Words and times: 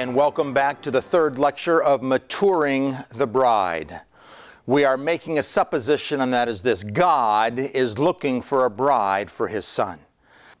And 0.00 0.14
welcome 0.14 0.54
back 0.54 0.80
to 0.80 0.90
the 0.90 1.02
third 1.02 1.38
lecture 1.38 1.82
of 1.82 2.02
Maturing 2.02 2.96
the 3.10 3.26
Bride. 3.26 4.00
We 4.64 4.82
are 4.86 4.96
making 4.96 5.38
a 5.38 5.42
supposition, 5.42 6.22
and 6.22 6.32
that 6.32 6.48
is 6.48 6.62
this 6.62 6.82
God 6.82 7.58
is 7.58 7.98
looking 7.98 8.40
for 8.40 8.64
a 8.64 8.70
bride 8.70 9.30
for 9.30 9.46
his 9.46 9.66
son. 9.66 9.98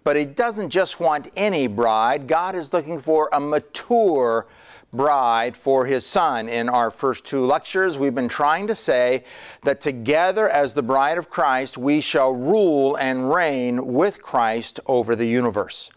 But 0.04 0.16
he 0.16 0.26
doesn't 0.26 0.68
just 0.68 1.00
want 1.00 1.30
any 1.38 1.68
bride, 1.68 2.26
God 2.26 2.54
is 2.54 2.74
looking 2.74 2.98
for 2.98 3.30
a 3.32 3.40
mature 3.40 4.46
bride 4.92 5.56
for 5.56 5.86
his 5.86 6.04
son. 6.04 6.46
In 6.50 6.68
our 6.68 6.90
first 6.90 7.24
two 7.24 7.46
lectures, 7.46 7.96
we've 7.98 8.14
been 8.14 8.28
trying 8.28 8.66
to 8.66 8.74
say 8.74 9.24
that 9.62 9.80
together 9.80 10.50
as 10.50 10.74
the 10.74 10.82
bride 10.82 11.16
of 11.16 11.30
Christ, 11.30 11.78
we 11.78 12.02
shall 12.02 12.34
rule 12.34 12.94
and 12.96 13.32
reign 13.32 13.86
with 13.94 14.20
Christ 14.20 14.80
over 14.84 15.16
the 15.16 15.24
universe. 15.24 15.90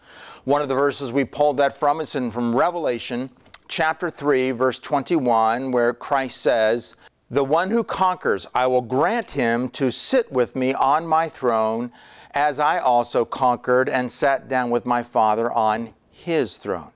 One 0.44 0.60
of 0.60 0.68
the 0.68 0.74
verses 0.74 1.10
we 1.10 1.24
pulled 1.24 1.56
that 1.56 1.74
from 1.74 2.02
is 2.02 2.14
in 2.14 2.30
from 2.30 2.54
Revelation 2.54 3.30
chapter 3.66 4.10
3 4.10 4.50
verse 4.50 4.78
21 4.78 5.72
where 5.72 5.94
Christ 5.94 6.42
says, 6.42 6.96
"The 7.30 7.42
one 7.42 7.70
who 7.70 7.82
conquers, 7.82 8.46
I 8.54 8.66
will 8.66 8.82
grant 8.82 9.30
him 9.30 9.70
to 9.70 9.90
sit 9.90 10.30
with 10.30 10.54
me 10.54 10.74
on 10.74 11.06
my 11.06 11.30
throne, 11.30 11.92
as 12.32 12.60
I 12.60 12.78
also 12.78 13.24
conquered 13.24 13.88
and 13.88 14.12
sat 14.12 14.46
down 14.46 14.68
with 14.68 14.84
my 14.84 15.02
Father 15.02 15.50
on 15.50 15.94
his 16.10 16.58
throne." 16.58 16.92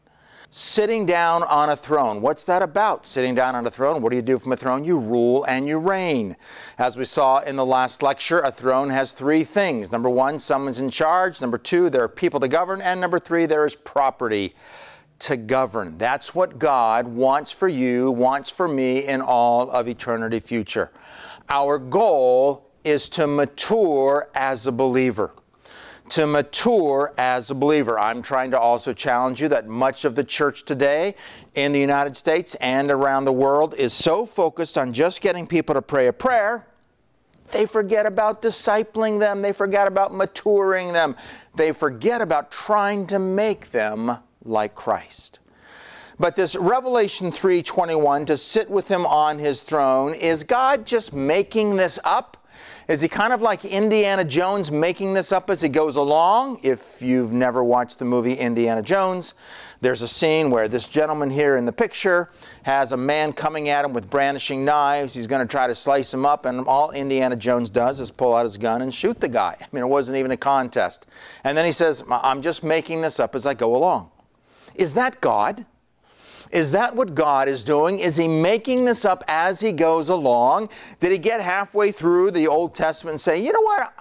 Sitting 0.51 1.05
down 1.05 1.43
on 1.43 1.69
a 1.69 1.77
throne. 1.77 2.23
What's 2.23 2.45
that 2.45 2.62
about? 2.62 3.05
Sitting 3.05 3.34
down 3.34 3.55
on 3.55 3.67
a 3.67 3.70
throne. 3.70 4.00
What 4.00 4.11
do 4.11 4.17
you 4.17 4.22
do 4.22 4.39
from 4.39 4.53
a 4.53 4.56
throne? 4.56 4.83
You 4.83 4.98
rule 4.98 5.45
and 5.45 5.69
you 5.69 5.78
reign. 5.78 6.36
As 6.78 6.97
we 6.97 7.05
saw 7.05 7.41
in 7.41 7.55
the 7.55 7.67
last 7.67 8.03
lecture, 8.03 8.41
a 8.41 8.50
throne 8.50 8.89
has 8.89 9.12
three 9.12 9.45
things. 9.45 9.92
Number 9.92 10.09
one, 10.09 10.39
someone's 10.39 10.81
in 10.81 10.89
charge. 10.89 11.42
Number 11.42 11.59
two, 11.59 11.91
there 11.91 12.03
are 12.03 12.09
people 12.09 12.41
to 12.41 12.48
govern. 12.48 12.81
And 12.81 12.98
number 12.98 13.19
three, 13.19 13.45
there 13.45 13.67
is 13.67 13.77
property 13.77 14.55
to 15.19 15.37
govern. 15.37 15.98
That's 15.98 16.34
what 16.34 16.59
God 16.59 17.06
wants 17.06 17.53
for 17.53 17.69
you, 17.69 18.11
wants 18.11 18.48
for 18.48 18.69
me 18.69 19.05
in 19.05 19.20
all 19.20 19.70
of 19.70 19.87
eternity 19.87 20.41
future. 20.41 20.91
Our 21.50 21.78
goal 21.78 22.70
is 22.84 23.11
to 23.11 23.27
mature 23.27 24.31
as 24.34 24.67
a 24.67 24.72
believer 24.72 25.34
to 26.11 26.27
mature 26.27 27.12
as 27.19 27.51
a 27.51 27.55
believer. 27.55 27.98
I'm 27.98 28.23
trying 28.23 28.51
to 28.53 28.59
also 28.59 28.92
challenge 28.92 29.42
you 29.42 29.48
that 29.48 29.69
much 29.69 30.05
of 30.05 30.15
the 30.15 30.25
church 30.25 30.65
today 30.65 31.15
in 31.55 31.73
the 31.73 31.81
United 31.81 32.17
States 32.17 32.55
and 32.56 32.91
around 32.91 33.25
the 33.25 33.33
world 33.33 33.75
is 33.75 33.92
so 33.92 34.25
focused 34.25 34.78
on 34.78 34.92
just 34.92 35.20
getting 35.20 35.47
people 35.47 35.75
to 35.75 35.83
pray 35.83 36.06
a 36.06 36.12
prayer. 36.12 36.67
They 37.53 37.67
forget 37.67 38.06
about 38.06 38.42
discipling 38.42 39.20
them. 39.20 39.42
They 39.42 39.53
forget 39.53 39.87
about 39.87 40.15
maturing 40.15 40.92
them. 40.92 41.17
They 41.55 41.73
forget 41.73 42.20
about 42.20 42.50
trying 42.50 43.06
to 43.09 43.19
make 43.19 43.70
them 43.70 44.19
like 44.45 44.75
Christ. 44.75 45.41
But 46.19 46.34
this 46.34 46.56
Revelation 46.56 47.31
3:21 47.31 48.25
to 48.27 48.37
sit 48.37 48.69
with 48.69 48.89
him 48.89 49.06
on 49.06 49.39
his 49.39 49.62
throne 49.62 50.15
is 50.15 50.43
God 50.43 50.84
just 50.84 51.12
making 51.12 51.77
this 51.77 51.98
up? 52.03 52.38
Is 52.89 53.03
he 53.03 53.08
kind 53.08 53.34
of 53.34 53.42
like 53.42 53.67
Indiana 53.67 54.25
Jones 54.25 54.72
making 54.72 55.12
this 55.12 55.31
up 55.31 55.50
as 55.50 55.61
he 55.61 55.69
goes 55.69 55.97
along? 55.97 56.61
If 56.62 57.03
you've 57.03 57.33
never 57.33 57.62
watched 57.62 57.98
the 57.98 58.06
movie 58.06 58.33
Indiana 58.33 58.81
Jones, 58.81 59.34
there's 59.83 60.00
a 60.00 60.08
scene 60.08 60.50
where 60.50 60.69
this 60.69 60.89
gentleman 60.89 61.28
here 61.28 61.56
in 61.56 61.66
the 61.66 61.72
picture 61.72 62.31
has 62.62 62.92
a 62.92 62.97
man 62.97 63.34
coming 63.34 63.69
at 63.69 63.84
him 63.84 63.92
with 63.92 64.09
brandishing 64.09 64.64
knives. 64.64 65.12
He's 65.12 65.27
going 65.27 65.47
to 65.47 65.50
try 65.50 65.66
to 65.66 65.75
slice 65.75 66.14
him 66.14 66.25
up, 66.25 66.47
and 66.47 66.66
all 66.66 66.91
Indiana 66.93 67.37
Jones 67.37 67.69
does 67.69 68.00
is 68.00 68.10
pull 68.10 68.34
out 68.34 68.44
his 68.44 68.56
gun 68.56 68.81
and 68.81 68.93
shoot 68.93 69.20
the 69.20 69.28
guy. 69.28 69.55
I 69.60 69.66
mean, 69.70 69.84
it 69.84 69.88
wasn't 69.88 70.16
even 70.16 70.31
a 70.31 70.38
contest. 70.38 71.09
And 71.44 71.59
then 71.59 71.66
he 71.66 71.72
says, 71.72 72.03
I'm 72.10 72.41
just 72.41 72.65
making 72.65 73.03
this 73.03 73.20
up 73.20 73.34
as 73.34 73.44
I 73.44 73.53
go 73.53 73.76
along. 73.76 74.10
Is 74.75 74.94
that 74.94 75.20
God? 75.20 75.66
Is 76.50 76.72
that 76.72 76.94
what 76.94 77.14
God 77.14 77.48
is 77.48 77.62
doing? 77.62 77.98
Is 77.98 78.16
He 78.16 78.28
making 78.28 78.84
this 78.84 79.04
up 79.04 79.25
as 79.28 79.60
He 79.60 79.72
goes 79.72 80.09
along? 80.09 80.70
Did 80.98 81.12
He 81.12 81.19
get 81.19 81.41
halfway 81.41 81.92
through 81.92 82.31
the 82.31 82.47
Old 82.47 82.75
Testament 82.75 83.14
and 83.14 83.20
say, 83.20 83.42
you 83.42 83.53
know 83.53 83.62
what? 83.62 83.92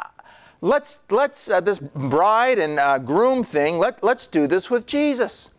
Let's, 0.61 1.01
let's 1.11 1.49
uh, 1.49 1.61
this 1.61 1.79
bride 1.79 2.57
and 2.57 2.79
uh, 2.79 2.99
groom 2.99 3.43
thing, 3.43 3.77
let, 3.77 4.03
let's 4.03 4.27
do 4.27 4.47
this 4.47 4.71
with 4.71 4.85
Jesus. 4.85 5.51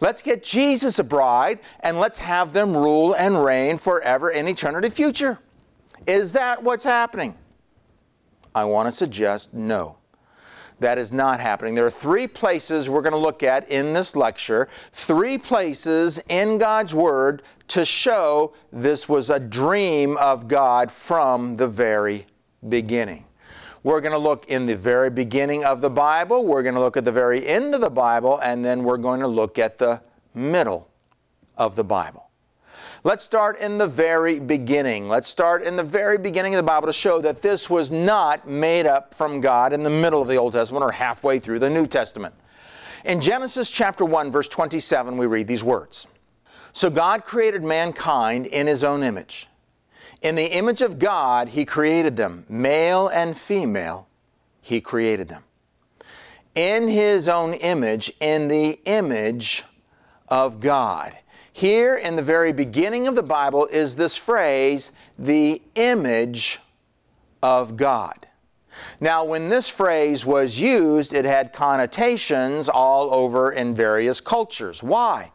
Let's 0.00 0.20
get 0.20 0.42
Jesus 0.42 0.98
a 0.98 1.04
bride 1.04 1.60
and 1.80 1.98
let's 1.98 2.18
have 2.18 2.52
them 2.52 2.76
rule 2.76 3.14
and 3.14 3.42
reign 3.42 3.78
forever 3.78 4.30
in 4.30 4.48
eternity 4.48 4.90
future. 4.90 5.38
Is 6.06 6.32
that 6.32 6.62
what's 6.62 6.84
happening? 6.84 7.36
I 8.54 8.64
want 8.64 8.88
to 8.88 8.92
suggest 8.92 9.54
no. 9.54 9.96
That 10.82 10.98
is 10.98 11.12
not 11.12 11.38
happening. 11.38 11.76
There 11.76 11.86
are 11.86 11.92
three 11.92 12.26
places 12.26 12.90
we're 12.90 13.02
going 13.02 13.12
to 13.12 13.16
look 13.16 13.44
at 13.44 13.68
in 13.70 13.92
this 13.92 14.16
lecture, 14.16 14.68
three 14.90 15.38
places 15.38 16.20
in 16.28 16.58
God's 16.58 16.92
Word 16.92 17.42
to 17.68 17.84
show 17.84 18.52
this 18.72 19.08
was 19.08 19.30
a 19.30 19.38
dream 19.38 20.16
of 20.16 20.48
God 20.48 20.90
from 20.90 21.54
the 21.54 21.68
very 21.68 22.26
beginning. 22.68 23.24
We're 23.84 24.00
going 24.00 24.10
to 24.10 24.18
look 24.18 24.46
in 24.48 24.66
the 24.66 24.74
very 24.74 25.08
beginning 25.08 25.64
of 25.64 25.80
the 25.80 25.90
Bible, 25.90 26.44
we're 26.44 26.64
going 26.64 26.74
to 26.74 26.80
look 26.80 26.96
at 26.96 27.04
the 27.04 27.12
very 27.12 27.46
end 27.46 27.76
of 27.76 27.80
the 27.80 27.88
Bible, 27.88 28.40
and 28.40 28.64
then 28.64 28.82
we're 28.82 28.98
going 28.98 29.20
to 29.20 29.28
look 29.28 29.60
at 29.60 29.78
the 29.78 30.02
middle 30.34 30.88
of 31.56 31.76
the 31.76 31.84
Bible. 31.84 32.31
Let's 33.04 33.24
start 33.24 33.58
in 33.58 33.78
the 33.78 33.86
very 33.88 34.38
beginning. 34.38 35.08
Let's 35.08 35.26
start 35.26 35.62
in 35.62 35.74
the 35.74 35.82
very 35.82 36.18
beginning 36.18 36.54
of 36.54 36.58
the 36.58 36.62
Bible 36.62 36.86
to 36.86 36.92
show 36.92 37.20
that 37.22 37.42
this 37.42 37.68
was 37.68 37.90
not 37.90 38.46
made 38.46 38.86
up 38.86 39.12
from 39.12 39.40
God 39.40 39.72
in 39.72 39.82
the 39.82 39.90
middle 39.90 40.22
of 40.22 40.28
the 40.28 40.36
Old 40.36 40.52
Testament 40.52 40.84
or 40.84 40.92
halfway 40.92 41.40
through 41.40 41.58
the 41.58 41.68
New 41.68 41.88
Testament. 41.88 42.32
In 43.04 43.20
Genesis 43.20 43.72
chapter 43.72 44.04
1 44.04 44.30
verse 44.30 44.46
27 44.46 45.16
we 45.16 45.26
read 45.26 45.48
these 45.48 45.64
words. 45.64 46.06
So 46.72 46.90
God 46.90 47.24
created 47.24 47.64
mankind 47.64 48.46
in 48.46 48.68
his 48.68 48.84
own 48.84 49.02
image. 49.02 49.48
In 50.22 50.36
the 50.36 50.56
image 50.56 50.80
of 50.80 51.00
God 51.00 51.48
he 51.48 51.64
created 51.64 52.16
them, 52.16 52.46
male 52.48 53.08
and 53.08 53.36
female 53.36 54.06
he 54.60 54.80
created 54.80 55.26
them. 55.26 55.42
In 56.54 56.86
his 56.86 57.28
own 57.28 57.54
image, 57.54 58.12
in 58.20 58.46
the 58.46 58.78
image 58.84 59.64
of 60.28 60.60
God. 60.60 61.12
Here 61.52 61.96
in 61.96 62.16
the 62.16 62.22
very 62.22 62.52
beginning 62.52 63.06
of 63.06 63.14
the 63.14 63.22
Bible 63.22 63.66
is 63.66 63.94
this 63.94 64.16
phrase, 64.16 64.92
the 65.18 65.60
image 65.74 66.60
of 67.42 67.76
God. 67.76 68.26
Now, 69.00 69.24
when 69.24 69.48
this 69.48 69.68
phrase 69.68 70.24
was 70.24 70.58
used, 70.58 71.12
it 71.12 71.26
had 71.26 71.52
connotations 71.52 72.68
all 72.68 73.14
over 73.14 73.52
in 73.52 73.74
various 73.74 74.20
cultures. 74.20 74.82
Why? 74.82 75.30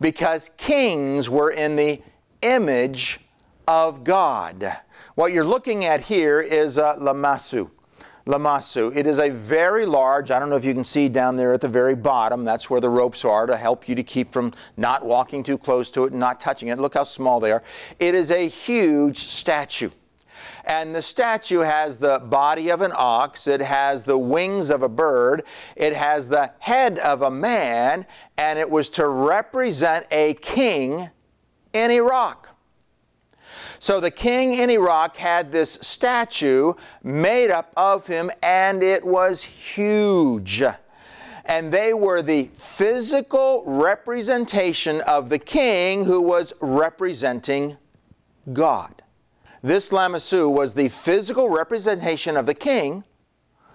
Because 0.00 0.50
kings 0.56 1.30
were 1.30 1.52
in 1.52 1.76
the 1.76 2.02
image 2.42 3.20
of 3.68 4.02
God. 4.02 4.64
What 5.14 5.32
you're 5.32 5.44
looking 5.44 5.84
at 5.84 6.00
here 6.00 6.40
is 6.40 6.78
uh, 6.78 6.96
a 6.98 7.00
lamassu. 7.00 7.70
Lamassu. 8.26 8.94
It 8.94 9.06
is 9.06 9.18
a 9.18 9.30
very 9.30 9.84
large, 9.84 10.30
I 10.30 10.38
don't 10.38 10.48
know 10.48 10.56
if 10.56 10.64
you 10.64 10.74
can 10.74 10.84
see 10.84 11.08
down 11.08 11.36
there 11.36 11.52
at 11.52 11.60
the 11.60 11.68
very 11.68 11.96
bottom, 11.96 12.44
that's 12.44 12.70
where 12.70 12.80
the 12.80 12.88
ropes 12.88 13.24
are 13.24 13.46
to 13.46 13.56
help 13.56 13.88
you 13.88 13.94
to 13.94 14.02
keep 14.02 14.28
from 14.28 14.52
not 14.76 15.04
walking 15.04 15.42
too 15.42 15.58
close 15.58 15.90
to 15.92 16.04
it 16.04 16.12
and 16.12 16.20
not 16.20 16.38
touching 16.38 16.68
it. 16.68 16.78
Look 16.78 16.94
how 16.94 17.04
small 17.04 17.40
they 17.40 17.52
are. 17.52 17.62
It 17.98 18.14
is 18.14 18.30
a 18.30 18.46
huge 18.46 19.18
statue. 19.18 19.90
And 20.64 20.94
the 20.94 21.02
statue 21.02 21.58
has 21.58 21.98
the 21.98 22.20
body 22.20 22.70
of 22.70 22.82
an 22.82 22.92
ox, 22.94 23.48
it 23.48 23.60
has 23.60 24.04
the 24.04 24.18
wings 24.18 24.70
of 24.70 24.82
a 24.82 24.88
bird, 24.88 25.42
it 25.74 25.92
has 25.92 26.28
the 26.28 26.52
head 26.60 27.00
of 27.00 27.22
a 27.22 27.30
man, 27.30 28.06
and 28.38 28.58
it 28.58 28.70
was 28.70 28.88
to 28.90 29.08
represent 29.08 30.06
a 30.12 30.34
king 30.34 31.10
in 31.72 31.90
Iraq. 31.90 32.41
So 33.82 33.98
the 33.98 34.12
king 34.12 34.54
in 34.54 34.70
Iraq 34.70 35.16
had 35.16 35.50
this 35.50 35.76
statue 35.80 36.74
made 37.02 37.50
up 37.50 37.72
of 37.76 38.06
him, 38.06 38.30
and 38.40 38.80
it 38.80 39.04
was 39.04 39.42
huge. 39.42 40.62
And 41.46 41.72
they 41.72 41.92
were 41.92 42.22
the 42.22 42.48
physical 42.52 43.64
representation 43.66 45.00
of 45.08 45.28
the 45.28 45.38
king 45.40 46.04
who 46.04 46.22
was 46.22 46.52
representing 46.60 47.76
God. 48.52 49.02
This 49.62 49.90
lamassu 49.90 50.48
was 50.48 50.74
the 50.74 50.88
physical 50.88 51.48
representation 51.48 52.36
of 52.36 52.46
the 52.46 52.54
king 52.54 53.02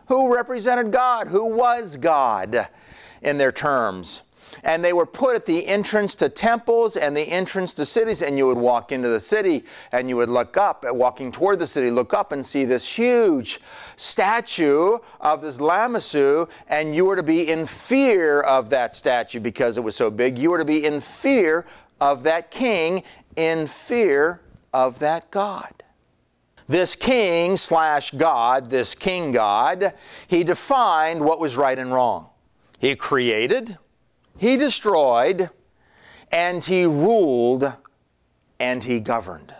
who 0.06 0.33
represented 0.33 0.94
God, 0.94 1.27
who 1.27 1.54
was 1.54 1.98
God 1.98 2.69
in 3.21 3.38
their 3.38 3.51
terms 3.51 4.24
and 4.63 4.83
they 4.83 4.94
were 4.94 5.06
put 5.06 5.36
at 5.36 5.45
the 5.45 5.65
entrance 5.65 6.15
to 6.15 6.30
temples 6.30 6.95
and 6.98 7.15
the 7.15 7.21
entrance 7.21 7.74
to 7.75 7.86
cities. 7.86 8.21
And 8.21 8.38
you 8.38 8.48
would 8.48 8.57
walk 8.57 8.92
into 8.92 9.07
the 9.07 9.19
city 9.19 9.63
and 9.92 10.09
you 10.09 10.18
would 10.18 10.30
look 10.30 10.57
up, 10.57 10.86
uh, 10.88 10.94
walking 10.94 11.31
toward 11.31 11.59
the 11.59 11.68
city, 11.68 11.92
look 11.92 12.13
up 12.13 12.31
and 12.31 12.45
see 12.45 12.65
this 12.65 12.88
huge 12.88 13.59
statue 13.95 14.98
of 15.21 15.42
this 15.42 15.57
lamassu, 15.57 16.50
and 16.68 16.95
you 16.95 17.06
were 17.06 17.15
to 17.15 17.24
be 17.24 17.50
in 17.50 17.65
fear 17.65 18.42
of 18.42 18.69
that 18.69 18.95
statue 18.95 19.39
because 19.39 19.77
it 19.77 19.81
was 19.81 19.95
so 19.95 20.09
big. 20.12 20.38
You 20.38 20.51
were 20.51 20.59
to 20.59 20.65
be 20.65 20.86
in 20.86 21.01
fear 21.01 21.65
of 22.00 22.24
that 22.24 22.51
king, 22.51 23.04
in 23.36 23.68
fear 23.68 24.42
of 24.74 25.00
that 25.00 25.31
God 25.31 25.74
this 26.68 26.95
king 26.95 27.56
slash 27.56 28.12
God, 28.12 28.69
this 28.69 28.94
king 28.94 29.31
God, 29.31 29.94
he 30.27 30.44
defined 30.44 31.24
what 31.24 31.39
was 31.39 31.57
right 31.57 31.77
and 31.77 31.92
wrong. 31.92 32.30
He 32.80 32.95
created, 32.95 33.77
he 34.38 34.57
destroyed, 34.57 35.50
and 36.31 36.63
he 36.63 36.86
ruled 36.86 37.72
and 38.60 38.84
he 38.84 39.00
governed. 39.00 39.54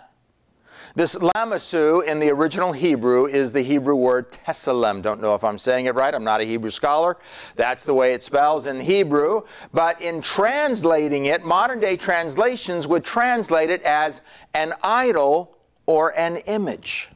This 0.94 1.14
Lamassu 1.14 2.04
in 2.04 2.18
the 2.18 2.30
original 2.30 2.72
Hebrew 2.72 3.26
is 3.26 3.52
the 3.52 3.62
Hebrew 3.62 3.94
word 3.94 4.32
Tselem. 4.32 5.00
Don't 5.00 5.20
know 5.20 5.36
if 5.36 5.44
I'm 5.44 5.56
saying 5.56 5.86
it 5.86 5.94
right. 5.94 6.12
I'm 6.12 6.24
not 6.24 6.40
a 6.40 6.44
Hebrew 6.44 6.70
scholar. 6.70 7.18
That's 7.54 7.84
the 7.84 7.94
way 7.94 8.14
it 8.14 8.24
spells 8.24 8.66
in 8.66 8.80
Hebrew. 8.80 9.42
But 9.72 10.00
in 10.00 10.20
translating 10.20 11.26
it, 11.26 11.44
modern 11.44 11.78
day 11.78 11.96
translations 11.96 12.88
would 12.88 13.04
translate 13.04 13.70
it 13.70 13.82
as 13.82 14.22
an 14.54 14.72
idol 14.82 15.56
or 15.86 16.18
an 16.18 16.38
image. 16.46 17.10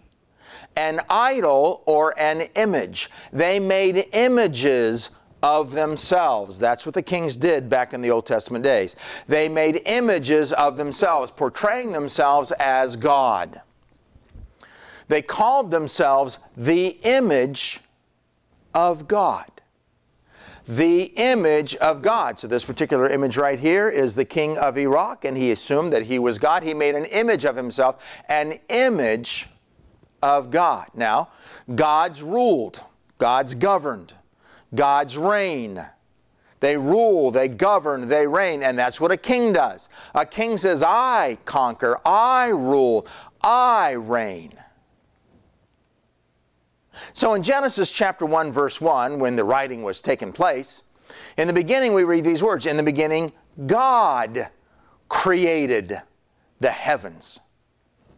An 0.76 1.00
idol 1.11 1.82
or 1.85 2.15
an 2.20 2.43
image. 2.55 3.11
They 3.32 3.58
made 3.58 4.06
images 4.12 5.11
of 5.43 5.73
themselves. 5.73 6.59
That's 6.59 6.87
what 6.87 6.94
the 6.94 7.03
kings 7.03 7.37
did 7.37 7.69
back 7.69 7.93
in 7.93 8.00
the 8.00 8.11
Old 8.11 8.27
Testament 8.27 8.65
days. 8.65 8.97
They 9.27 9.49
made 9.49 9.83
images 9.87 10.53
of 10.53 10.77
themselves, 10.77 11.31
portraying 11.31 11.93
themselves 11.93 12.53
as 12.53 12.97
God. 12.97 13.61
They 15.09 15.23
called 15.23 15.71
themselves 15.71 16.39
the 16.56 16.97
image 17.03 17.81
of 18.75 19.09
God. 19.09 19.50
The 20.69 21.12
image 21.17 21.75
of 21.77 22.03
God. 22.03 22.39
So, 22.39 22.47
this 22.47 22.65
particular 22.65 23.09
image 23.09 23.37
right 23.37 23.59
here 23.59 23.91
is 23.91 24.15
the 24.15 24.25
king 24.25 24.56
of 24.59 24.79
Iraq, 24.79 25.25
and 25.25 25.37
he 25.37 25.50
assumed 25.50 25.93
that 25.93 26.05
he 26.05 26.21
was 26.21 26.39
God. 26.39 26.62
He 26.62 26.73
made 26.73 26.94
an 26.94 27.05
image 27.06 27.44
of 27.44 27.56
himself, 27.56 28.03
an 28.29 28.55
image 28.69 29.49
of 30.23 30.50
God. 30.50 30.89
Now, 30.94 31.31
God's 31.75 32.23
ruled, 32.23 32.85
God's 33.19 33.56
governed, 33.56 34.15
God's 34.75 35.19
reign. 35.19 35.81
They 36.61 36.77
rule, 36.77 37.33
they 37.33 37.49
govern, 37.49 38.09
they 38.09 38.27
reign, 38.27 38.63
and 38.63 38.79
that's 38.79 39.01
what 39.01 39.11
a 39.11 39.17
king 39.17 39.53
does. 39.53 39.89
A 40.15 40.25
king 40.25 40.57
says, 40.57 40.85
I 40.85 41.39
conquer, 41.45 41.99
I 42.05 42.51
rule, 42.51 43.07
I 43.43 43.93
reign. 43.93 44.53
So 47.13 47.35
in 47.35 47.43
Genesis 47.43 47.93
chapter 47.93 48.27
1, 48.27 48.53
verse 48.53 48.81
1, 48.81 49.19
when 49.19 49.35
the 49.35 49.43
writing 49.43 49.83
was 49.83 50.01
taking 50.01 50.33
place, 50.33 50.85
in 51.37 51.49
the 51.49 51.53
beginning 51.53 51.95
we 51.95 52.05
read 52.05 52.25
these 52.25 52.43
words 52.43 52.67
In 52.67 52.77
the 52.77 52.83
beginning, 52.83 53.33
God 53.67 54.49
created 55.09 55.97
the 56.61 56.71
heavens 56.71 57.41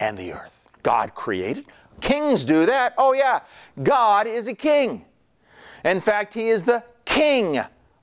and 0.01 0.19
the 0.19 0.33
earth. 0.33 0.69
God 0.83 1.15
created. 1.15 1.65
Kings 2.01 2.45
do 2.45 2.67
that. 2.67 2.95
Oh, 2.99 3.15
yeah. 3.15 3.41
God 3.83 4.27
is 4.27 4.49
a 4.49 4.55
king. 4.55 5.07
In 5.85 6.01
fact, 6.01 6.35
He 6.35 6.49
is 6.49 6.65
the 6.65 6.85
King 7.05 7.59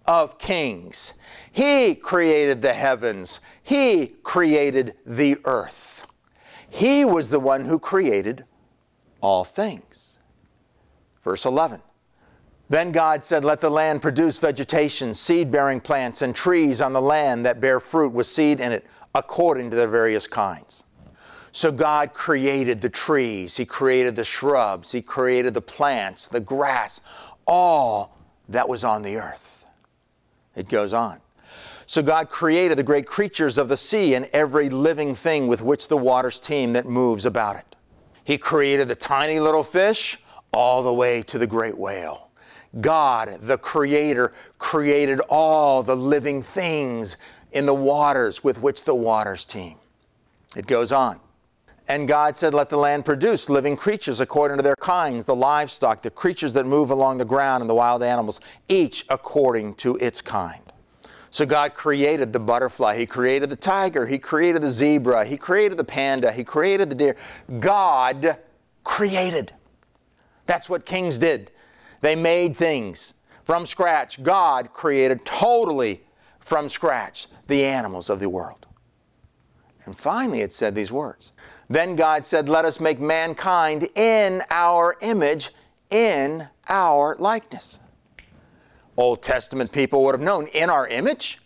of 0.05 0.37
kings. 0.37 1.13
He 1.51 1.95
created 1.95 2.61
the 2.61 2.73
heavens, 2.73 3.41
He 3.63 4.07
created 4.23 4.95
the 5.05 5.37
earth. 5.45 6.05
He 6.69 7.03
was 7.03 7.29
the 7.29 7.39
one 7.39 7.65
who 7.65 7.79
created 7.79 8.45
all 9.19 9.43
things. 9.43 10.19
Verse 11.21 11.45
11. 11.45 11.81
Then 12.69 12.93
God 12.93 13.23
said, 13.23 13.43
Let 13.43 13.59
the 13.59 13.69
land 13.69 14.01
produce 14.01 14.39
vegetation, 14.39 15.13
seed 15.13 15.51
bearing 15.51 15.81
plants, 15.81 16.21
and 16.21 16.33
trees 16.33 16.79
on 16.79 16.93
the 16.93 17.01
land 17.01 17.45
that 17.45 17.59
bear 17.59 17.81
fruit 17.81 18.13
with 18.13 18.27
seed 18.27 18.61
in 18.61 18.71
it, 18.71 18.85
according 19.13 19.69
to 19.71 19.75
their 19.75 19.89
various 19.89 20.25
kinds. 20.25 20.85
So 21.51 21.69
God 21.69 22.13
created 22.13 22.79
the 22.79 22.89
trees, 22.89 23.57
He 23.57 23.65
created 23.65 24.15
the 24.15 24.23
shrubs, 24.23 24.89
He 24.89 25.01
created 25.01 25.53
the 25.53 25.61
plants, 25.61 26.29
the 26.29 26.39
grass, 26.39 27.01
all 27.45 28.17
that 28.49 28.67
was 28.67 28.83
on 28.83 29.01
the 29.01 29.17
earth. 29.17 29.65
It 30.55 30.69
goes 30.69 30.93
on. 30.93 31.19
So 31.85 32.01
God 32.01 32.29
created 32.29 32.77
the 32.77 32.83
great 32.83 33.05
creatures 33.05 33.57
of 33.57 33.67
the 33.67 33.77
sea 33.77 34.15
and 34.15 34.25
every 34.31 34.69
living 34.69 35.13
thing 35.13 35.47
with 35.47 35.61
which 35.61 35.87
the 35.87 35.97
waters 35.97 36.39
teem 36.39 36.73
that 36.73 36.85
moves 36.85 37.25
about 37.25 37.57
it. 37.57 37.75
He 38.23 38.37
created 38.37 38.87
the 38.87 38.95
tiny 38.95 39.39
little 39.39 39.63
fish 39.63 40.17
all 40.53 40.83
the 40.83 40.93
way 40.93 41.21
to 41.23 41.37
the 41.37 41.47
great 41.47 41.77
whale. 41.77 42.31
God, 42.79 43.39
the 43.41 43.57
Creator, 43.57 44.31
created 44.57 45.19
all 45.27 45.83
the 45.83 45.95
living 45.95 46.41
things 46.41 47.17
in 47.51 47.65
the 47.65 47.73
waters 47.73 48.43
with 48.43 48.61
which 48.61 48.85
the 48.85 48.95
waters 48.95 49.45
teem. 49.45 49.75
It 50.55 50.67
goes 50.67 50.91
on. 50.91 51.19
And 51.91 52.07
God 52.07 52.37
said, 52.37 52.53
Let 52.53 52.69
the 52.69 52.77
land 52.77 53.03
produce 53.03 53.49
living 53.49 53.75
creatures 53.75 54.21
according 54.21 54.55
to 54.55 54.63
their 54.63 54.77
kinds, 54.77 55.25
the 55.25 55.35
livestock, 55.35 56.01
the 56.01 56.09
creatures 56.09 56.53
that 56.53 56.65
move 56.65 56.89
along 56.89 57.17
the 57.17 57.25
ground, 57.25 57.59
and 57.59 57.69
the 57.69 57.75
wild 57.75 58.01
animals, 58.01 58.39
each 58.69 59.03
according 59.09 59.75
to 59.75 59.97
its 59.97 60.21
kind. 60.21 60.61
So 61.31 61.45
God 61.45 61.73
created 61.73 62.31
the 62.31 62.39
butterfly, 62.39 62.97
He 62.97 63.05
created 63.05 63.49
the 63.49 63.57
tiger, 63.57 64.05
He 64.05 64.17
created 64.17 64.61
the 64.61 64.69
zebra, 64.69 65.25
He 65.25 65.35
created 65.35 65.77
the 65.77 65.83
panda, 65.83 66.31
He 66.31 66.45
created 66.45 66.89
the 66.89 66.95
deer. 66.95 67.17
God 67.59 68.37
created. 68.85 69.51
That's 70.45 70.69
what 70.69 70.85
kings 70.85 71.17
did. 71.17 71.51
They 71.99 72.15
made 72.15 72.55
things 72.55 73.15
from 73.43 73.65
scratch. 73.65 74.23
God 74.23 74.71
created 74.71 75.25
totally 75.25 76.03
from 76.39 76.69
scratch 76.69 77.27
the 77.47 77.65
animals 77.65 78.09
of 78.09 78.21
the 78.21 78.29
world. 78.29 78.65
And 79.83 79.97
finally, 79.97 80.39
it 80.39 80.53
said 80.53 80.73
these 80.73 80.93
words 80.93 81.33
Then 81.71 81.95
God 81.95 82.25
said, 82.25 82.49
Let 82.49 82.65
us 82.65 82.81
make 82.81 82.99
mankind 82.99 83.87
in 83.95 84.41
our 84.49 84.97
image, 85.01 85.51
in 85.89 86.49
our 86.67 87.15
likeness. 87.17 87.79
Old 88.97 89.23
Testament 89.23 89.71
people 89.71 90.03
would 90.03 90.13
have 90.13 90.21
known 90.21 90.47
in 90.47 90.69
our 90.69 90.85
image. 90.89 91.39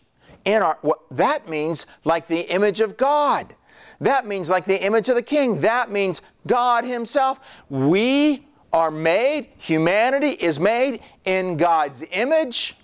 In 0.45 0.63
our 0.63 0.79
what 0.81 0.99
that 1.11 1.47
means 1.47 1.85
like 2.05 2.25
the 2.25 2.41
image 2.51 2.81
of 2.81 2.97
God. 2.97 3.55
That 4.01 4.25
means 4.25 4.49
like 4.49 4.65
the 4.65 4.83
image 4.83 5.09
of 5.09 5.15
the 5.15 5.21
king. 5.21 5.61
That 5.61 5.91
means 5.91 6.23
God 6.47 6.85
himself. 6.85 7.63
We 7.69 8.47
are 8.73 8.89
made, 8.89 9.49
humanity 9.59 10.29
is 10.29 10.59
made 10.59 11.01
in 11.25 11.55
God's 11.55 12.03
image. 12.11 12.77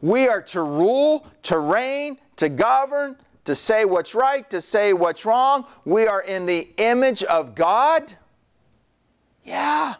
We 0.00 0.28
are 0.28 0.40
to 0.42 0.62
rule, 0.62 1.26
to 1.42 1.58
reign, 1.58 2.16
to 2.36 2.48
govern, 2.48 3.16
to 3.44 3.54
say 3.54 3.84
what's 3.84 4.14
right, 4.14 4.48
to 4.50 4.60
say 4.60 4.92
what's 4.92 5.24
wrong. 5.24 5.66
We 5.84 6.06
are 6.06 6.22
in 6.22 6.46
the 6.46 6.68
image 6.78 7.22
of 7.24 7.54
God. 7.54 8.12
Yeah. 9.44 9.94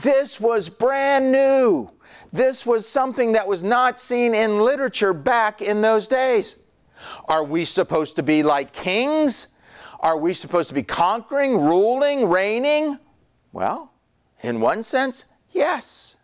This 0.00 0.40
was 0.40 0.68
brand 0.68 1.30
new. 1.30 1.90
This 2.32 2.66
was 2.66 2.88
something 2.88 3.32
that 3.32 3.46
was 3.46 3.62
not 3.62 3.98
seen 3.98 4.34
in 4.34 4.58
literature 4.58 5.12
back 5.12 5.62
in 5.62 5.82
those 5.82 6.08
days. 6.08 6.58
Are 7.28 7.44
we 7.44 7.64
supposed 7.64 8.16
to 8.16 8.22
be 8.22 8.42
like 8.42 8.72
kings? 8.72 9.48
Are 10.00 10.18
we 10.18 10.34
supposed 10.34 10.68
to 10.68 10.74
be 10.74 10.82
conquering, 10.82 11.58
ruling, 11.58 12.28
reigning? 12.28 12.98
Well, 13.52 13.92
in 14.42 14.60
one 14.60 14.82
sense, 14.82 15.26
yes. 15.50 16.16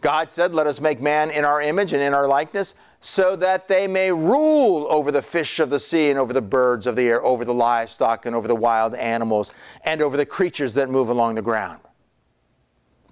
God 0.00 0.30
said, 0.30 0.54
Let 0.54 0.66
us 0.66 0.80
make 0.80 1.00
man 1.00 1.30
in 1.30 1.44
our 1.44 1.62
image 1.62 1.92
and 1.92 2.02
in 2.02 2.12
our 2.12 2.26
likeness, 2.26 2.74
so 3.00 3.34
that 3.36 3.66
they 3.66 3.88
may 3.88 4.12
rule 4.12 4.86
over 4.90 5.10
the 5.10 5.22
fish 5.22 5.58
of 5.58 5.70
the 5.70 5.80
sea 5.80 6.10
and 6.10 6.18
over 6.18 6.32
the 6.32 6.42
birds 6.42 6.86
of 6.86 6.96
the 6.96 7.08
air, 7.08 7.24
over 7.24 7.44
the 7.44 7.54
livestock 7.54 8.26
and 8.26 8.36
over 8.36 8.46
the 8.46 8.54
wild 8.54 8.94
animals, 8.94 9.54
and 9.84 10.02
over 10.02 10.16
the 10.16 10.26
creatures 10.26 10.74
that 10.74 10.90
move 10.90 11.08
along 11.08 11.34
the 11.34 11.42
ground. 11.42 11.80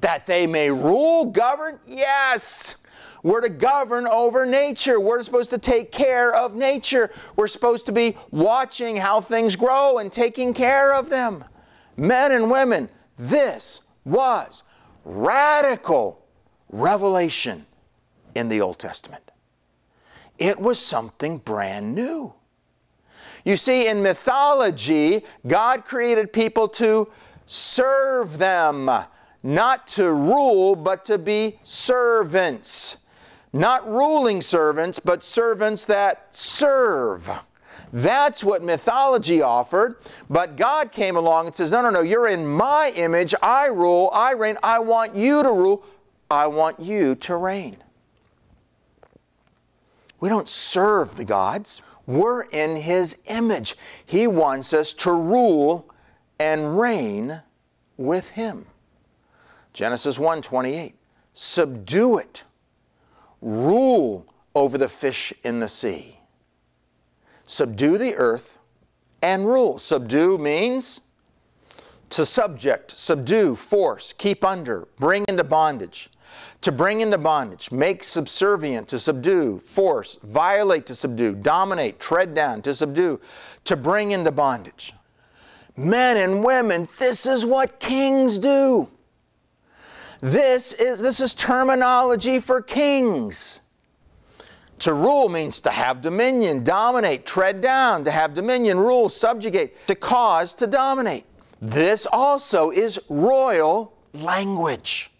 That 0.00 0.26
they 0.26 0.46
may 0.46 0.70
rule, 0.70 1.24
govern? 1.24 1.80
Yes. 1.86 2.76
We're 3.22 3.40
to 3.40 3.48
govern 3.48 4.06
over 4.06 4.46
nature. 4.46 5.00
We're 5.00 5.22
supposed 5.22 5.50
to 5.50 5.58
take 5.58 5.90
care 5.90 6.34
of 6.34 6.54
nature. 6.54 7.10
We're 7.36 7.48
supposed 7.48 7.86
to 7.86 7.92
be 7.92 8.16
watching 8.30 8.96
how 8.96 9.20
things 9.20 9.56
grow 9.56 9.98
and 9.98 10.12
taking 10.12 10.54
care 10.54 10.94
of 10.94 11.10
them 11.10 11.44
men 11.98 12.32
and 12.32 12.50
women, 12.50 12.88
this 13.16 13.82
was 14.04 14.62
radical 15.04 16.24
revelation 16.70 17.66
in 18.34 18.48
the 18.48 18.60
Old 18.60 18.78
Testament. 18.78 19.27
It 20.38 20.58
was 20.58 20.78
something 20.78 21.38
brand 21.38 21.94
new. 21.94 22.32
You 23.44 23.56
see, 23.56 23.88
in 23.88 24.02
mythology, 24.02 25.24
God 25.46 25.84
created 25.84 26.32
people 26.32 26.68
to 26.68 27.10
serve 27.46 28.38
them, 28.38 28.90
not 29.42 29.86
to 29.88 30.12
rule, 30.12 30.76
but 30.76 31.04
to 31.06 31.18
be 31.18 31.58
servants. 31.62 32.98
Not 33.52 33.88
ruling 33.88 34.40
servants, 34.42 34.98
but 34.98 35.22
servants 35.22 35.86
that 35.86 36.34
serve. 36.34 37.30
That's 37.92 38.44
what 38.44 38.62
mythology 38.62 39.40
offered. 39.40 39.96
But 40.28 40.56
God 40.56 40.92
came 40.92 41.16
along 41.16 41.46
and 41.46 41.54
says, 41.54 41.72
No, 41.72 41.80
no, 41.80 41.90
no, 41.90 42.02
you're 42.02 42.28
in 42.28 42.46
my 42.46 42.92
image. 42.96 43.34
I 43.42 43.68
rule, 43.68 44.10
I 44.12 44.34
reign. 44.34 44.58
I 44.62 44.78
want 44.78 45.16
you 45.16 45.42
to 45.42 45.48
rule. 45.48 45.84
I 46.30 46.46
want 46.46 46.78
you 46.80 47.14
to 47.14 47.36
reign. 47.36 47.78
We 50.20 50.28
don't 50.28 50.48
serve 50.48 51.16
the 51.16 51.24
gods. 51.24 51.82
We're 52.06 52.42
in 52.42 52.76
His 52.76 53.18
image. 53.28 53.76
He 54.04 54.26
wants 54.26 54.72
us 54.72 54.92
to 54.94 55.12
rule 55.12 55.90
and 56.40 56.78
reign 56.78 57.42
with 57.96 58.30
Him. 58.30 58.66
Genesis 59.72 60.18
1 60.18 60.42
28. 60.42 60.94
Subdue 61.34 62.18
it, 62.18 62.42
rule 63.40 64.26
over 64.54 64.76
the 64.76 64.88
fish 64.88 65.32
in 65.44 65.60
the 65.60 65.68
sea. 65.68 66.18
Subdue 67.46 67.96
the 67.96 68.14
earth 68.16 68.58
and 69.22 69.46
rule. 69.46 69.78
Subdue 69.78 70.36
means 70.38 71.02
to 72.10 72.24
subject, 72.24 72.90
subdue, 72.90 73.54
force, 73.54 74.12
keep 74.12 74.44
under, 74.44 74.88
bring 74.96 75.24
into 75.28 75.44
bondage. 75.44 76.10
To 76.62 76.72
bring 76.72 77.00
into 77.00 77.18
bondage, 77.18 77.70
make 77.70 78.02
subservient, 78.02 78.88
to 78.88 78.98
subdue, 78.98 79.60
force, 79.60 80.18
violate, 80.22 80.86
to 80.86 80.94
subdue, 80.94 81.34
dominate, 81.34 82.00
tread 82.00 82.34
down, 82.34 82.62
to 82.62 82.74
subdue, 82.74 83.20
to 83.64 83.76
bring 83.76 84.10
into 84.10 84.32
bondage. 84.32 84.92
Men 85.76 86.16
and 86.16 86.42
women, 86.42 86.88
this 86.98 87.26
is 87.26 87.46
what 87.46 87.78
kings 87.78 88.40
do. 88.40 88.88
This 90.20 90.72
is, 90.72 91.00
this 91.00 91.20
is 91.20 91.32
terminology 91.34 92.40
for 92.40 92.60
kings. 92.60 93.62
To 94.80 94.94
rule 94.94 95.28
means 95.28 95.60
to 95.62 95.70
have 95.70 96.00
dominion, 96.00 96.64
dominate, 96.64 97.24
tread 97.24 97.60
down, 97.60 98.04
to 98.04 98.10
have 98.10 98.34
dominion, 98.34 98.78
rule, 98.78 99.08
subjugate, 99.08 99.86
to 99.86 99.94
cause, 99.94 100.54
to 100.54 100.66
dominate. 100.66 101.24
This 101.60 102.06
also 102.06 102.70
is 102.70 102.98
royal 103.08 103.92
language. 104.12 105.12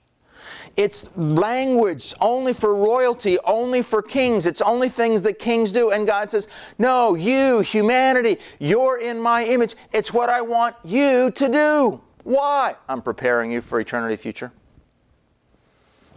It's 0.78 1.10
language 1.16 2.14
only 2.20 2.52
for 2.52 2.76
royalty, 2.76 3.36
only 3.44 3.82
for 3.82 4.00
kings. 4.00 4.46
It's 4.46 4.60
only 4.60 4.88
things 4.88 5.22
that 5.24 5.40
kings 5.40 5.72
do. 5.72 5.90
And 5.90 6.06
God 6.06 6.30
says, 6.30 6.46
No, 6.78 7.16
you, 7.16 7.60
humanity, 7.60 8.36
you're 8.60 9.00
in 9.00 9.20
my 9.20 9.44
image. 9.44 9.74
It's 9.92 10.14
what 10.14 10.30
I 10.30 10.40
want 10.40 10.76
you 10.84 11.32
to 11.32 11.48
do. 11.48 12.00
Why? 12.22 12.76
I'm 12.88 13.02
preparing 13.02 13.50
you 13.50 13.60
for 13.60 13.80
eternity 13.80 14.14
future. 14.14 14.52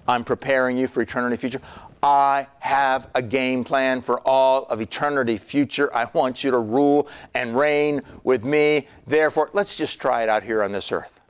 I'm 0.07 0.23
preparing 0.23 0.77
you 0.77 0.87
for 0.87 1.01
eternity 1.01 1.37
future. 1.37 1.61
I 2.03 2.45
have 2.59 3.09
a 3.15 3.21
game 3.23 3.63
plan 3.63 3.99
for 4.01 4.19
all 4.27 4.65
of 4.65 4.79
eternity 4.79 5.37
future. 5.37 5.95
I 5.95 6.05
want 6.13 6.43
you 6.43 6.51
to 6.51 6.59
rule 6.59 7.07
and 7.33 7.57
reign 7.57 8.01
with 8.23 8.45
me. 8.45 8.87
Therefore, 9.07 9.49
let's 9.53 9.75
just 9.75 9.99
try 9.99 10.21
it 10.21 10.29
out 10.29 10.43
here 10.43 10.61
on 10.61 10.71
this 10.71 10.91
earth. 10.91 11.20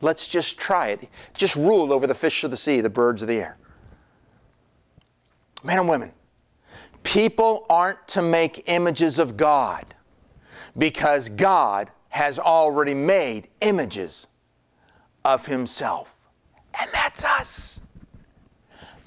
Let's 0.00 0.28
just 0.28 0.58
try 0.58 0.88
it. 0.88 1.08
Just 1.34 1.56
rule 1.56 1.92
over 1.92 2.06
the 2.06 2.14
fish 2.14 2.42
of 2.44 2.50
the 2.50 2.56
sea, 2.56 2.80
the 2.80 2.90
birds 2.90 3.22
of 3.22 3.28
the 3.28 3.40
air. 3.40 3.56
Men 5.62 5.78
and 5.78 5.88
women, 5.88 6.12
people 7.02 7.66
aren't 7.68 8.08
to 8.08 8.22
make 8.22 8.68
images 8.68 9.18
of 9.18 9.36
God 9.36 9.84
because 10.78 11.28
God 11.28 11.90
has 12.08 12.38
already 12.38 12.94
made 12.94 13.48
images 13.60 14.26
of 15.24 15.46
Himself. 15.46 16.28
And 16.78 16.90
that's 16.92 17.24
us. 17.24 17.80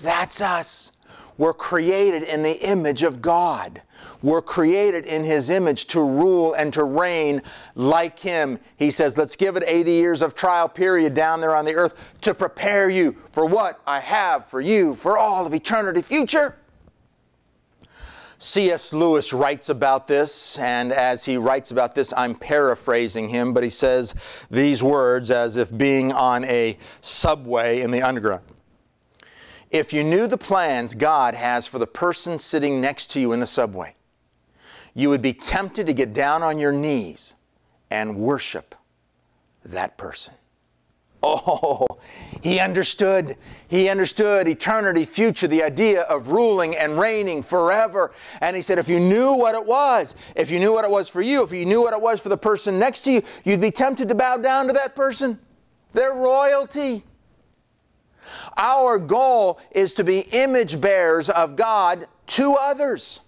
That's 0.01 0.41
us. 0.41 0.92
We're 1.37 1.53
created 1.53 2.23
in 2.23 2.43
the 2.43 2.57
image 2.67 3.03
of 3.03 3.21
God. 3.21 3.81
We're 4.21 4.41
created 4.41 5.05
in 5.05 5.23
His 5.23 5.49
image 5.49 5.85
to 5.87 6.01
rule 6.01 6.53
and 6.53 6.71
to 6.73 6.83
reign 6.83 7.41
like 7.75 8.19
Him. 8.19 8.59
He 8.77 8.89
says, 8.91 9.17
let's 9.17 9.35
give 9.35 9.55
it 9.57 9.63
80 9.65 9.91
years 9.91 10.21
of 10.21 10.35
trial 10.35 10.69
period 10.69 11.13
down 11.13 11.41
there 11.41 11.55
on 11.55 11.65
the 11.65 11.75
earth 11.75 11.95
to 12.21 12.33
prepare 12.33 12.89
you 12.89 13.15
for 13.31 13.45
what 13.45 13.81
I 13.85 13.99
have 13.99 14.45
for 14.45 14.61
you 14.61 14.95
for 14.95 15.17
all 15.17 15.45
of 15.45 15.53
eternity 15.53 16.01
future. 16.01 16.55
C.S. 18.37 18.91
Lewis 18.91 19.31
writes 19.31 19.69
about 19.69 20.05
this, 20.05 20.59
and 20.59 20.91
as 20.91 21.23
he 21.23 21.37
writes 21.37 21.71
about 21.71 21.95
this, 21.95 22.13
I'm 22.17 22.35
paraphrasing 22.35 23.29
him, 23.29 23.53
but 23.53 23.63
he 23.63 23.69
says 23.69 24.15
these 24.51 24.83
words 24.83 25.31
as 25.31 25.55
if 25.55 25.75
being 25.77 26.11
on 26.11 26.43
a 26.43 26.77
subway 26.99 27.79
in 27.79 27.91
the 27.91 28.01
underground. 28.01 28.43
If 29.73 29.91
you 29.91 30.03
knew 30.03 30.27
the 30.27 30.37
plans 30.37 30.93
God 30.93 31.33
has 31.33 31.65
for 31.65 31.79
the 31.79 31.87
person 31.87 32.37
sitting 32.37 32.79
next 32.79 33.07
to 33.11 33.19
you 33.19 33.33
in 33.33 33.39
the 33.39 33.47
subway, 33.47 33.95
you 34.93 35.09
would 35.09 35.23
be 35.23 35.33
tempted 35.33 35.87
to 35.87 35.93
get 35.93 36.13
down 36.13 36.43
on 36.43 36.59
your 36.59 36.71
knees 36.71 37.33
and 37.89 38.15
worship 38.15 38.75
that 39.65 39.97
person. 39.97 40.35
Oh, 41.23 41.87
he 42.43 42.59
understood. 42.59 43.35
He 43.67 43.89
understood 43.89 44.47
eternity, 44.47 45.05
future, 45.05 45.47
the 45.47 45.63
idea 45.63 46.01
of 46.01 46.31
ruling 46.31 46.75
and 46.75 46.99
reigning 46.99 47.41
forever. 47.41 48.11
And 48.41 48.55
he 48.55 48.61
said, 48.61 48.77
if 48.77 48.87
you 48.87 48.99
knew 48.99 49.33
what 49.33 49.55
it 49.55 49.65
was, 49.65 50.15
if 50.35 50.51
you 50.51 50.59
knew 50.59 50.73
what 50.73 50.85
it 50.85 50.91
was 50.91 51.09
for 51.09 51.23
you, 51.23 51.41
if 51.41 51.51
you 51.51 51.65
knew 51.65 51.81
what 51.81 51.93
it 51.93 52.01
was 52.01 52.21
for 52.21 52.29
the 52.29 52.37
person 52.37 52.77
next 52.77 53.01
to 53.05 53.11
you, 53.11 53.21
you'd 53.43 53.61
be 53.61 53.71
tempted 53.71 54.07
to 54.09 54.15
bow 54.15 54.37
down 54.37 54.67
to 54.67 54.73
that 54.73 54.95
person. 54.95 55.39
Their 55.93 56.13
royalty. 56.13 57.03
Our 58.57 58.99
goal 58.99 59.59
is 59.71 59.93
to 59.95 60.03
be 60.03 60.19
image 60.31 60.79
bearers 60.79 61.29
of 61.29 61.55
God 61.55 62.05
to 62.27 62.55
others. 62.59 63.21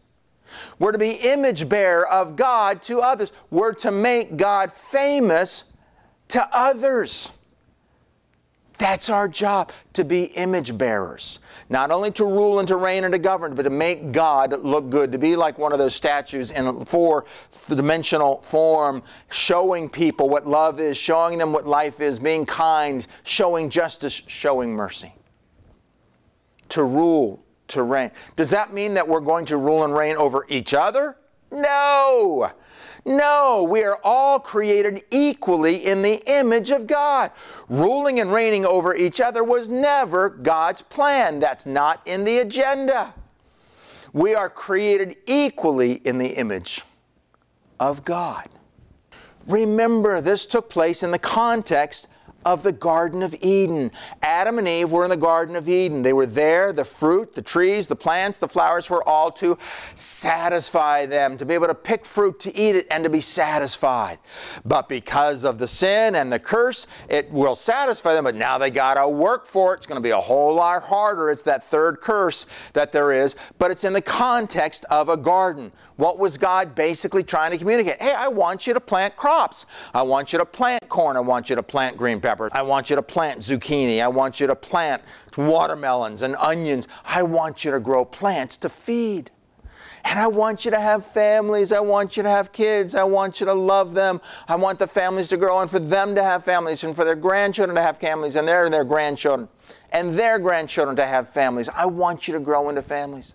We're 0.79 0.91
to 0.91 0.97
be 0.97 1.11
image 1.23 1.67
bearer 1.67 2.07
of 2.07 2.35
God 2.35 2.81
to 2.83 2.99
others. 2.99 3.31
We're 3.49 3.73
to 3.75 3.91
make 3.91 4.37
God 4.37 4.71
famous 4.71 5.65
to 6.29 6.47
others. 6.51 7.31
That's 8.77 9.09
our 9.09 9.27
job, 9.27 9.71
to 9.93 10.03
be 10.03 10.25
image 10.25 10.77
bearers. 10.77 11.39
Not 11.69 11.89
only 11.89 12.11
to 12.11 12.25
rule 12.25 12.59
and 12.59 12.67
to 12.67 12.75
reign 12.75 13.05
and 13.05 13.13
to 13.13 13.17
govern, 13.17 13.55
but 13.55 13.63
to 13.63 13.71
make 13.71 14.11
God 14.11 14.53
look 14.63 14.89
good, 14.89 15.11
to 15.11 15.17
be 15.17 15.35
like 15.35 15.57
one 15.57 15.73
of 15.73 15.79
those 15.79 15.95
statues 15.95 16.51
in 16.51 16.85
four 16.85 17.25
dimensional 17.67 18.39
form, 18.39 19.01
showing 19.31 19.89
people 19.89 20.29
what 20.29 20.47
love 20.47 20.79
is, 20.79 20.95
showing 20.95 21.39
them 21.39 21.51
what 21.51 21.65
life 21.65 22.01
is, 22.01 22.19
being 22.19 22.45
kind, 22.45 23.07
showing 23.23 23.69
justice, 23.69 24.21
showing 24.27 24.73
mercy. 24.73 25.13
To 26.69 26.83
rule, 26.83 27.43
to 27.69 27.81
reign. 27.81 28.11
Does 28.35 28.51
that 28.51 28.71
mean 28.71 28.93
that 28.93 29.07
we're 29.07 29.19
going 29.19 29.45
to 29.45 29.57
rule 29.57 29.83
and 29.85 29.95
reign 29.95 30.17
over 30.17 30.45
each 30.49 30.75
other? 30.75 31.17
No. 31.51 32.51
No, 33.05 33.67
we 33.69 33.83
are 33.83 33.99
all 34.03 34.39
created 34.39 35.03
equally 35.11 35.85
in 35.85 36.01
the 36.01 36.21
image 36.25 36.71
of 36.71 36.87
God. 36.87 37.29
Ruling 37.69 38.19
and 38.19 38.33
reigning 38.33 38.65
over 38.65 38.95
each 38.95 39.21
other 39.21 39.43
was 39.43 39.69
never 39.69 40.29
God's 40.29 40.81
plan. 40.81 41.39
That's 41.39 41.67
not 41.67 42.01
in 42.07 42.23
the 42.23 42.39
agenda. 42.39 43.13
We 44.11 44.33
are 44.33 44.49
created 44.49 45.17
equally 45.27 45.93
in 46.05 46.17
the 46.17 46.29
image 46.29 46.81
of 47.79 48.03
God. 48.03 48.49
Remember, 49.45 50.19
this 50.19 50.47
took 50.47 50.69
place 50.69 51.03
in 51.03 51.11
the 51.11 51.19
context 51.19 52.07
of 52.45 52.63
the 52.63 52.71
Garden 52.71 53.23
of 53.23 53.35
Eden. 53.41 53.91
Adam 54.21 54.59
and 54.59 54.67
Eve 54.67 54.91
were 54.91 55.03
in 55.03 55.09
the 55.09 55.17
Garden 55.17 55.55
of 55.55 55.67
Eden. 55.67 56.03
They 56.03 56.13
were 56.13 56.27
there. 56.27 56.71
The 56.71 56.85
fruit, 56.85 57.33
the 57.33 57.41
trees, 57.41 57.87
the 57.87 57.95
plants, 57.95 58.37
the 58.37 58.47
flowers 58.47 58.89
were 58.89 59.07
all 59.07 59.31
to 59.31 59.57
satisfy 59.95 61.07
them, 61.07 61.37
to 61.37 61.45
be 61.45 61.55
able 61.55 61.67
to 61.67 61.75
pick 61.75 62.05
fruit, 62.05 62.39
to 62.41 62.55
eat 62.55 62.75
it, 62.75 62.87
and 62.91 63.03
to 63.03 63.09
be 63.09 63.19
satisfied. 63.21 64.19
But 64.63 64.87
because 64.87 65.43
of 65.43 65.57
the 65.57 65.67
sin 65.67 66.15
and 66.15 66.31
the 66.31 66.39
curse, 66.39 66.85
it 67.09 67.29
will 67.31 67.55
satisfy 67.55 68.13
them, 68.13 68.25
but 68.25 68.35
now 68.35 68.57
they 68.59 68.69
got 68.69 68.93
to 68.93 69.09
work 69.09 69.47
for 69.47 69.73
it. 69.73 69.77
It's 69.77 69.87
going 69.87 69.99
to 69.99 70.03
be 70.03 70.11
a 70.11 70.19
whole 70.19 70.53
lot 70.53 70.83
harder. 70.83 71.31
It's 71.31 71.41
that 71.43 71.63
third 71.63 71.99
curse 72.01 72.45
that 72.73 72.91
there 72.91 73.11
is, 73.11 73.35
but 73.57 73.71
it's 73.71 73.83
in 73.83 73.93
the 73.93 74.01
context 74.01 74.85
of 74.91 75.09
a 75.09 75.17
garden. 75.17 75.71
What 75.95 76.19
was 76.19 76.37
God 76.37 76.75
basically 76.75 77.23
trying 77.23 77.51
to 77.51 77.57
communicate? 77.57 78.01
Hey, 78.01 78.13
I 78.15 78.27
want 78.27 78.67
you 78.67 78.73
to 78.73 78.79
plant 78.79 79.15
crops. 79.15 79.65
I 79.93 80.01
want 80.03 80.31
you 80.31 80.39
to 80.39 80.45
plant 80.45 80.87
corn. 80.89 81.17
I 81.17 81.21
want 81.21 81.49
you 81.49 81.55
to 81.55 81.63
plant 81.63 81.97
green 81.97 82.19
pepper 82.19 82.34
I 82.53 82.61
want 82.61 82.89
you 82.89 82.95
to 82.95 83.01
plant 83.01 83.39
zucchini. 83.39 84.01
I 84.01 84.07
want 84.07 84.39
you 84.39 84.47
to 84.47 84.55
plant 84.55 85.01
watermelons 85.37 86.21
and 86.21 86.35
onions. 86.35 86.87
I 87.03 87.23
want 87.23 87.65
you 87.65 87.71
to 87.71 87.79
grow 87.79 88.05
plants 88.05 88.57
to 88.57 88.69
feed. 88.69 89.31
And 90.05 90.19
I 90.19 90.27
want 90.27 90.65
you 90.65 90.71
to 90.71 90.79
have 90.79 91.03
families. 91.03 91.71
I 91.71 91.79
want 91.79 92.15
you 92.15 92.21
to 92.21 92.29
have 92.29 92.51
kids. 92.51 92.93
I 92.93 93.03
want 93.03 93.39
you 93.39 93.47
to 93.47 93.53
love 93.53 93.95
them. 93.95 94.21
I 94.47 94.55
want 94.55 94.77
the 94.77 94.85
families 94.85 95.29
to 95.29 95.37
grow 95.37 95.61
and 95.61 95.69
for 95.69 95.79
them 95.79 96.13
to 96.13 96.21
have 96.21 96.43
families 96.43 96.83
and 96.83 96.95
for 96.95 97.03
their 97.03 97.15
grandchildren 97.15 97.75
to 97.75 97.81
have 97.81 97.97
families 97.97 98.35
and 98.35 98.47
their, 98.47 98.69
their 98.69 98.85
grandchildren 98.85 99.49
and 99.91 100.13
their 100.13 100.37
grandchildren 100.37 100.95
to 100.97 101.05
have 101.05 101.27
families. 101.27 101.69
I 101.69 101.87
want 101.87 102.27
you 102.27 102.35
to 102.35 102.39
grow 102.39 102.69
into 102.69 102.83
families. 102.83 103.33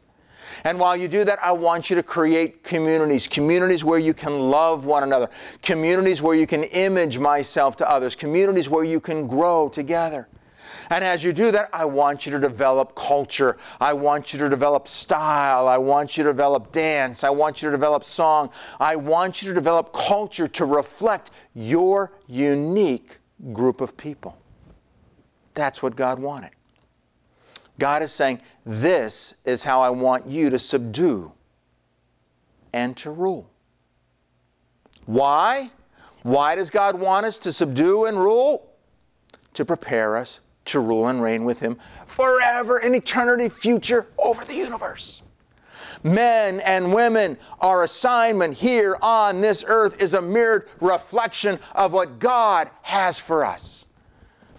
And 0.65 0.79
while 0.79 0.97
you 0.97 1.09
do 1.09 1.25
that, 1.25 1.39
I 1.43 1.53
want 1.53 1.91
you 1.91 1.97
to 1.97 2.03
create 2.03 2.63
communities, 2.63 3.27
communities 3.27 3.85
where 3.85 3.99
you 3.99 4.15
can 4.15 4.51
love 4.51 4.85
one 4.85 5.03
another, 5.03 5.29
communities 5.63 6.23
where 6.23 6.35
you 6.35 6.47
can 6.47 6.65
image 6.65 7.19
myself 7.19 7.77
to 7.77 7.91
others, 7.91 8.15
communities 8.15 8.69
where 8.69 8.85
you 8.85 9.01
can 9.01 9.27
grow 9.27 9.69
together. 9.69 10.29
And 10.91 11.05
as 11.05 11.23
you 11.23 11.33
do 11.33 11.53
that, 11.53 11.71
I 11.73 11.85
want 11.85 12.27
you 12.27 12.33
to 12.33 12.41
develop 12.41 12.97
culture. 12.97 13.57
I 13.81 13.93
want 13.93 14.33
you 14.33 14.41
to 14.41 14.49
develop 14.49 14.89
style. 14.89 15.69
I 15.69 15.79
want 15.79 16.17
you 16.17 16.25
to 16.25 16.31
develop 16.31 16.73
dance. 16.73 17.23
I 17.23 17.31
want 17.31 17.63
you 17.63 17.69
to 17.69 17.73
develop 17.73 18.03
song. 18.03 18.51
I 18.81 18.97
want 18.97 19.41
you 19.41 19.49
to 19.51 19.55
develop 19.55 19.93
culture 19.93 20.49
to 20.49 20.65
reflect 20.65 21.31
your 21.55 22.13
unique 22.27 23.19
group 23.53 23.81
of 23.81 23.97
people. 23.97 24.37
That's 25.55 25.81
what 25.81 25.95
God 25.95 26.19
wanted. 26.19 26.51
God 27.81 28.03
is 28.03 28.13
saying, 28.13 28.41
This 28.65 29.35
is 29.45 29.65
how 29.65 29.81
I 29.81 29.91
want 29.91 30.27
you 30.29 30.51
to 30.51 30.59
subdue 30.59 31.33
and 32.73 32.97
to 32.99 33.11
rule. 33.11 33.51
Why? 35.07 35.71
Why 36.23 36.55
does 36.55 36.71
God 36.71 37.01
want 37.01 37.27
us 37.27 37.41
to 37.41 37.53
subdue 37.53 38.05
and 38.05 38.17
rule? 38.17 38.71
To 39.55 39.65
prepare 39.65 40.17
us 40.17 40.41
to 40.67 40.79
rule 40.79 41.09
and 41.09 41.21
reign 41.21 41.45
with 41.45 41.59
him 41.59 41.77
forever 42.07 42.79
in 42.79 42.95
eternity 42.95 43.49
future 43.49 44.07
over 44.19 44.45
the 44.45 44.55
universe. 44.55 45.25
Men 46.05 46.61
and 46.61 46.95
women, 46.95 47.37
our 47.61 47.83
assignment 47.83 48.57
here 48.57 48.97
on 49.03 49.41
this 49.41 49.65
earth 49.67 50.01
is 50.01 50.15
a 50.15 50.23
mirrored 50.23 50.69
reflection 50.81 51.59
of 51.75 51.93
what 51.93 52.19
God 52.19 52.71
has 52.83 53.19
for 53.19 53.45
us 53.45 53.87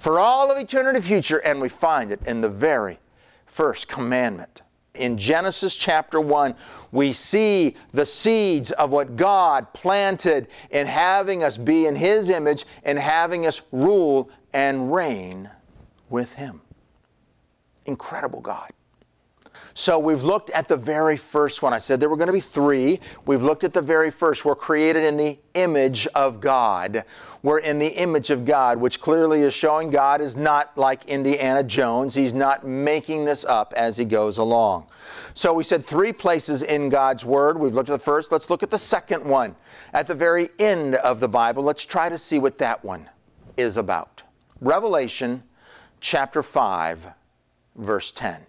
for 0.02 0.20
all 0.20 0.52
of 0.52 0.58
eternity 0.58 1.00
future, 1.00 1.38
and 1.46 1.62
we 1.62 1.70
find 1.70 2.10
it 2.10 2.26
in 2.26 2.42
the 2.42 2.50
very 2.50 2.98
first 3.52 3.90
commandment. 3.90 4.62
In 4.96 5.18
Genesis 5.18 5.76
chapter 5.76 6.22
1, 6.22 6.56
we 6.94 7.12
see 7.12 7.76
the 7.92 8.06
seeds 8.06 8.72
of 8.72 8.92
what 8.92 9.18
God 9.18 9.74
planted 9.74 10.48
in 10.70 10.88
having 10.88 11.44
us 11.44 11.58
be 11.58 11.86
in 11.86 11.96
His 11.96 12.30
image 12.30 12.66
and 12.84 12.98
having 12.98 13.46
us 13.46 13.62
rule 13.74 14.30
and 14.54 14.94
reign 14.94 15.50
with 16.10 16.34
Him. 16.34 16.62
Incredible 17.86 18.40
God. 18.40 18.72
So 19.74 19.98
we've 20.00 20.24
looked 20.24 20.50
at 20.50 20.68
the 20.68 20.76
very 20.76 21.16
first 21.16 21.62
one. 21.62 21.74
I 21.74 21.78
said 21.78 22.00
there 22.00 22.10
were 22.10 22.18
going 22.18 22.28
to 22.28 22.34
be 22.34 22.40
three. 22.40 23.00
We've 23.26 23.42
looked 23.42 23.64
at 23.64 23.74
the 23.74 23.82
very 23.82 24.12
first. 24.12 24.44
We're 24.44 24.56
created 24.56 25.04
in 25.06 25.18
the 25.18 25.40
image 25.54 26.08
of 26.14 26.40
God. 26.40 27.04
We're 27.42 27.60
in 27.60 27.80
the 27.80 27.88
image 27.88 28.30
of 28.30 28.46
God, 28.46 28.80
which 28.80 29.00
clearly 29.00 29.42
is 29.42 29.54
showing 29.54 29.90
God 29.90 30.22
is 30.22 30.36
not 30.36 30.78
like 30.78 31.06
Indiana 31.06 31.64
Jones. 31.64 32.14
He's 32.14 32.34
not 32.34 32.66
making 32.66 33.26
this 33.26 33.46
up 33.46 33.74
as 33.76 33.98
he 33.98 34.06
goes 34.06 34.38
along. 34.38 34.88
So 35.34 35.54
we 35.54 35.64
said 35.64 35.86
three 35.86 36.12
places 36.12 36.64
in 36.64 36.90
God's 36.90 37.26
Word. 37.26 37.58
We've 37.58 37.74
looked 37.74 37.90
at 37.90 37.94
the 37.94 38.00
first. 38.00 38.32
Let's 38.32 38.50
look 38.50 38.64
at 38.64 38.70
the 38.70 38.80
second 38.80 39.24
one. 39.24 39.56
At 39.94 40.08
the 40.08 40.16
very 40.16 40.50
end 40.60 40.96
of 40.96 41.20
the 41.20 41.30
Bible, 41.30 41.64
let's 41.64 41.86
try 41.86 42.10
to 42.10 42.18
see 42.18 42.40
what 42.40 42.58
that 42.58 42.84
one 42.84 43.10
is 43.58 43.78
about. 43.78 44.24
Revelation 44.60 45.44
chapter 46.02 46.44
5, 46.44 47.08
verse 47.76 48.12
10. 48.12 48.46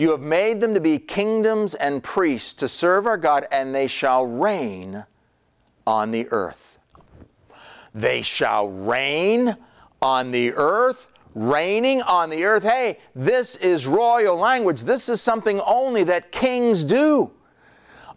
You 0.00 0.12
have 0.12 0.22
made 0.22 0.62
them 0.62 0.72
to 0.72 0.80
be 0.80 0.96
kingdoms 0.96 1.74
and 1.74 2.02
priests 2.02 2.54
to 2.54 2.68
serve 2.68 3.04
our 3.04 3.18
God, 3.18 3.46
and 3.52 3.74
they 3.74 3.86
shall 3.86 4.24
reign 4.24 5.04
on 5.86 6.10
the 6.10 6.26
earth. 6.30 6.78
They 7.94 8.22
shall 8.22 8.70
reign 8.70 9.54
on 10.00 10.30
the 10.30 10.54
earth, 10.54 11.10
reigning 11.34 12.00
on 12.00 12.30
the 12.30 12.46
earth. 12.46 12.62
Hey, 12.62 12.96
this 13.14 13.56
is 13.56 13.86
royal 13.86 14.38
language. 14.38 14.84
This 14.84 15.10
is 15.10 15.20
something 15.20 15.60
only 15.66 16.04
that 16.04 16.32
kings 16.32 16.82
do. 16.82 17.30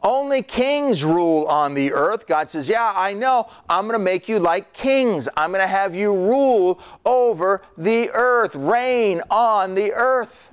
Only 0.03 0.41
kings 0.41 1.03
rule 1.03 1.47
on 1.47 1.73
the 1.73 1.91
earth. 1.91 2.27
God 2.27 2.49
says, 2.49 2.69
Yeah, 2.69 2.93
I 2.95 3.11
know. 3.11 3.49
I'm 3.67 3.89
going 3.89 3.99
to 3.99 4.05
make 4.05 4.29
you 4.29 4.39
like 4.39 4.71
kings. 4.71 5.27
I'm 5.35 5.49
going 5.49 5.59
to 5.59 5.67
have 5.67 5.93
you 5.93 6.15
rule 6.15 6.81
over 7.05 7.61
the 7.77 8.09
earth, 8.15 8.55
reign 8.55 9.19
on 9.29 9.75
the 9.75 9.91
earth. 9.91 10.52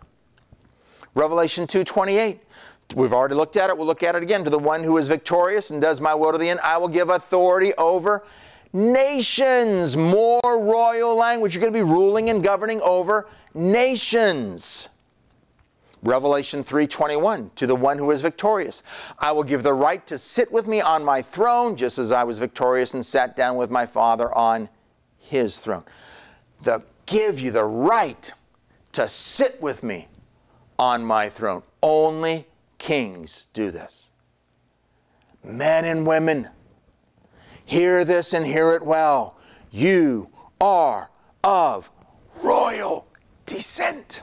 Revelation 1.14 1.67
2:28. 1.67 2.40
We've 2.97 3.12
already 3.12 3.35
looked 3.35 3.57
at 3.57 3.71
it. 3.71 3.76
We'll 3.76 3.87
look 3.87 4.02
at 4.02 4.17
it 4.17 4.23
again. 4.23 4.45
To 4.45 4.50
the 4.50 4.59
one 4.59 4.83
who 4.83 4.97
is 4.99 5.09
victorious 5.09 5.71
and 5.71 5.81
does 5.81 6.00
my 6.00 6.14
will 6.14 6.33
to 6.33 6.38
the 6.38 6.49
end, 6.49 6.61
I 6.64 6.76
will 6.79 6.88
give 6.88 7.09
authority 7.09 7.73
over 7.79 8.25
nations. 8.73 9.97
More 9.97 10.40
royal 10.45 11.14
language. 11.14 11.55
You're 11.55 11.61
going 11.61 11.73
to 11.73 11.79
be 11.79 11.85
ruling 11.85 12.31
and 12.31 12.43
governing 12.43 12.81
over 12.81 13.29
nations. 13.55 14.88
Revelation 16.02 16.64
3:21 16.64 17.55
to 17.57 17.67
the 17.67 17.76
one 17.76 17.99
who 17.99 18.11
is 18.11 18.23
victorious 18.23 18.83
I 19.18 19.33
will 19.33 19.42
give 19.42 19.62
the 19.62 19.75
right 19.75 20.07
to 20.07 20.16
sit 20.16 20.51
with 20.51 20.66
me 20.66 20.81
on 20.81 21.05
my 21.05 21.20
throne 21.20 21.77
just 21.77 21.99
as 21.99 22.11
I 22.11 22.25
was 22.25 22.38
victorious 22.38 22.94
and 22.94 23.05
sat 23.05 23.37
down 23.37 23.57
with 23.57 23.70
my 23.70 23.85
father 23.85 24.35
on 24.35 24.70
his 25.18 25.59
throne. 25.59 25.85
The 26.62 26.83
give 27.05 27.38
you 27.38 27.51
the 27.51 27.64
right 27.64 28.33
to 28.92 29.07
sit 29.07 29.61
with 29.61 29.83
me 29.83 30.09
on 30.81 31.05
my 31.05 31.29
throne. 31.29 31.62
Only 31.83 32.47
kings 32.79 33.49
do 33.53 33.71
this. 33.71 34.11
Men 35.45 35.85
and 35.85 36.07
women, 36.07 36.49
hear 37.66 38.03
this 38.05 38.33
and 38.33 38.47
hear 38.47 38.73
it 38.73 38.83
well. 38.83 39.37
You 39.71 40.31
are 40.59 41.11
of 41.45 41.90
royal 42.43 43.07
descent. 43.45 44.23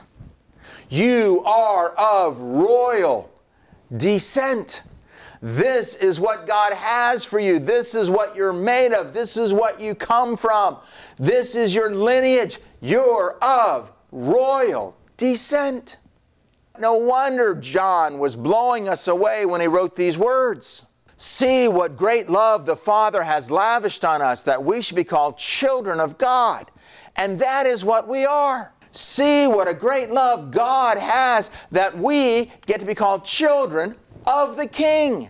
You 0.88 1.44
are 1.46 1.90
of 1.90 2.40
royal 2.40 3.30
descent. 3.96 4.82
This 5.40 5.94
is 5.94 6.18
what 6.18 6.48
God 6.48 6.72
has 6.72 7.24
for 7.24 7.38
you. 7.38 7.60
This 7.60 7.94
is 7.94 8.10
what 8.10 8.34
you're 8.34 8.52
made 8.52 8.92
of. 8.92 9.12
This 9.12 9.36
is 9.36 9.54
what 9.54 9.80
you 9.80 9.94
come 9.94 10.36
from. 10.36 10.78
This 11.18 11.54
is 11.54 11.72
your 11.72 11.94
lineage. 11.94 12.58
You're 12.80 13.38
of 13.42 13.92
royal 14.10 14.96
descent. 15.16 15.98
No 16.80 16.94
wonder 16.94 17.54
John 17.54 18.18
was 18.18 18.36
blowing 18.36 18.88
us 18.88 19.08
away 19.08 19.46
when 19.46 19.60
he 19.60 19.66
wrote 19.66 19.96
these 19.96 20.18
words. 20.18 20.84
See 21.16 21.66
what 21.66 21.96
great 21.96 22.30
love 22.30 22.64
the 22.64 22.76
Father 22.76 23.22
has 23.22 23.50
lavished 23.50 24.04
on 24.04 24.22
us 24.22 24.44
that 24.44 24.62
we 24.62 24.80
should 24.80 24.96
be 24.96 25.04
called 25.04 25.36
children 25.36 25.98
of 25.98 26.16
God. 26.16 26.70
And 27.16 27.40
that 27.40 27.66
is 27.66 27.84
what 27.84 28.06
we 28.06 28.24
are. 28.24 28.72
See 28.92 29.48
what 29.48 29.68
a 29.68 29.74
great 29.74 30.10
love 30.10 30.52
God 30.52 30.96
has 30.96 31.50
that 31.70 31.96
we 31.96 32.52
get 32.66 32.78
to 32.80 32.86
be 32.86 32.94
called 32.94 33.24
children 33.24 33.96
of 34.26 34.56
the 34.56 34.66
King. 34.66 35.28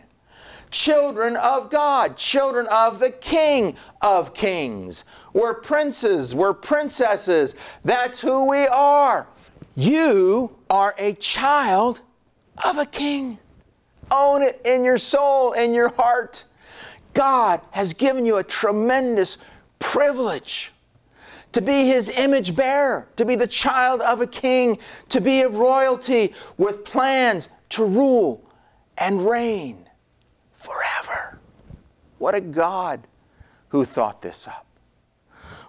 Children 0.70 1.36
of 1.36 1.70
God, 1.70 2.18
children 2.18 2.66
of 2.70 2.98
the 2.98 3.10
King 3.10 3.74
of 4.02 4.34
Kings. 4.34 5.06
We're 5.32 5.54
princes, 5.54 6.34
we're 6.34 6.52
princesses. 6.52 7.54
That's 7.84 8.20
who 8.20 8.50
we 8.50 8.66
are. 8.66 9.26
You 9.78 10.56
are 10.68 10.92
a 10.98 11.12
child 11.12 12.00
of 12.66 12.78
a 12.78 12.84
king. 12.84 13.38
Own 14.10 14.42
it 14.42 14.60
in 14.64 14.84
your 14.84 14.98
soul, 14.98 15.52
in 15.52 15.72
your 15.72 15.90
heart. 15.90 16.46
God 17.14 17.60
has 17.70 17.94
given 17.94 18.26
you 18.26 18.38
a 18.38 18.42
tremendous 18.42 19.38
privilege 19.78 20.72
to 21.52 21.60
be 21.60 21.86
his 21.86 22.18
image 22.18 22.56
bearer, 22.56 23.06
to 23.14 23.24
be 23.24 23.36
the 23.36 23.46
child 23.46 24.00
of 24.00 24.20
a 24.20 24.26
king, 24.26 24.78
to 25.10 25.20
be 25.20 25.42
of 25.42 25.58
royalty 25.58 26.34
with 26.56 26.84
plans 26.84 27.48
to 27.68 27.84
rule 27.84 28.44
and 28.98 29.30
reign 29.30 29.88
forever. 30.50 31.38
What 32.18 32.34
a 32.34 32.40
God 32.40 33.06
who 33.68 33.84
thought 33.84 34.22
this 34.22 34.48
up. 34.48 34.67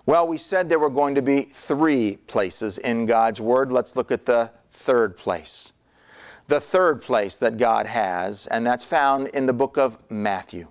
Well, 0.10 0.28
we 0.28 0.40
said 0.40 0.70
there 0.70 0.80
were 0.80 0.90
going 0.90 1.14
to 1.14 1.22
be 1.22 1.44
three 1.44 2.18
places 2.26 2.80
in 2.80 3.06
God's 3.06 3.40
Word. 3.40 3.72
Let's 3.72 3.96
look 3.96 4.12
at 4.12 4.26
the 4.26 4.50
third 4.72 5.16
place. 5.16 5.74
The 6.48 6.60
third 6.60 7.04
place 7.04 7.38
that 7.38 7.58
God 7.58 7.86
has, 7.86 8.48
and 8.48 8.66
that's 8.66 8.84
found 8.84 9.28
in 9.28 9.46
the 9.46 9.54
book 9.54 9.78
of 9.78 10.00
Matthew. 10.10 10.68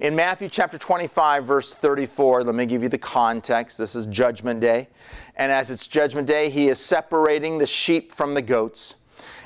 In 0.00 0.16
Matthew 0.16 0.48
chapter 0.48 0.78
25, 0.78 1.44
verse 1.44 1.74
34, 1.74 2.44
let 2.44 2.54
me 2.54 2.64
give 2.64 2.82
you 2.82 2.88
the 2.88 2.96
context. 2.96 3.76
This 3.76 3.94
is 3.94 4.06
Judgment 4.06 4.60
Day. 4.60 4.88
And 5.36 5.52
as 5.52 5.70
it's 5.70 5.86
Judgment 5.86 6.26
Day, 6.26 6.48
he 6.48 6.68
is 6.68 6.78
separating 6.78 7.58
the 7.58 7.66
sheep 7.66 8.12
from 8.12 8.32
the 8.32 8.40
goats. 8.40 8.96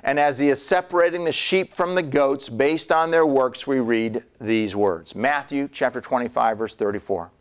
And 0.04 0.20
as 0.20 0.38
he 0.38 0.48
is 0.48 0.64
separating 0.64 1.24
the 1.24 1.32
sheep 1.32 1.72
from 1.72 1.96
the 1.96 2.04
goats 2.04 2.48
based 2.48 2.92
on 2.92 3.10
their 3.10 3.26
works, 3.26 3.66
we 3.66 3.80
read 3.80 4.22
these 4.40 4.76
words 4.76 5.16
Matthew 5.16 5.66
chapter 5.66 6.00
25, 6.00 6.56
verse 6.56 6.76
34. 6.76 7.32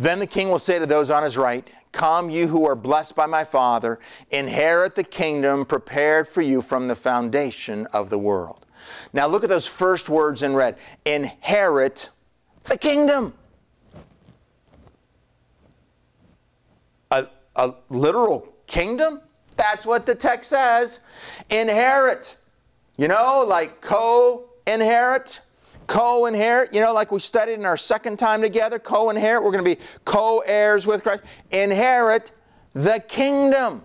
Then 0.00 0.18
the 0.18 0.26
king 0.26 0.48
will 0.48 0.58
say 0.58 0.78
to 0.78 0.86
those 0.86 1.10
on 1.10 1.24
his 1.24 1.36
right, 1.36 1.70
Come, 1.92 2.30
you 2.30 2.46
who 2.46 2.66
are 2.66 2.74
blessed 2.74 3.14
by 3.14 3.26
my 3.26 3.44
Father, 3.44 3.98
inherit 4.30 4.94
the 4.94 5.04
kingdom 5.04 5.66
prepared 5.66 6.26
for 6.26 6.40
you 6.40 6.62
from 6.62 6.88
the 6.88 6.96
foundation 6.96 7.86
of 7.92 8.08
the 8.08 8.18
world. 8.18 8.64
Now 9.12 9.26
look 9.26 9.44
at 9.44 9.50
those 9.50 9.66
first 9.66 10.08
words 10.08 10.42
in 10.42 10.54
red 10.54 10.78
inherit 11.04 12.08
the 12.64 12.78
kingdom. 12.78 13.34
A, 17.10 17.26
a 17.56 17.74
literal 17.90 18.48
kingdom? 18.66 19.20
That's 19.58 19.84
what 19.84 20.06
the 20.06 20.14
text 20.14 20.48
says. 20.48 21.00
Inherit. 21.50 22.38
You 22.96 23.08
know, 23.08 23.44
like 23.46 23.82
co 23.82 24.48
inherit 24.66 25.42
co 25.90 26.26
inherit, 26.26 26.72
you 26.72 26.80
know, 26.80 26.94
like 26.94 27.10
we 27.10 27.18
studied 27.18 27.54
in 27.54 27.66
our 27.66 27.76
second 27.76 28.16
time 28.16 28.40
together, 28.40 28.78
co 28.78 29.10
inherit. 29.10 29.42
We're 29.42 29.50
going 29.50 29.64
to 29.64 29.76
be 29.76 29.82
co 30.04 30.40
heirs 30.46 30.86
with 30.86 31.02
Christ. 31.02 31.24
Inherit 31.50 32.30
the 32.74 33.02
kingdom. 33.08 33.82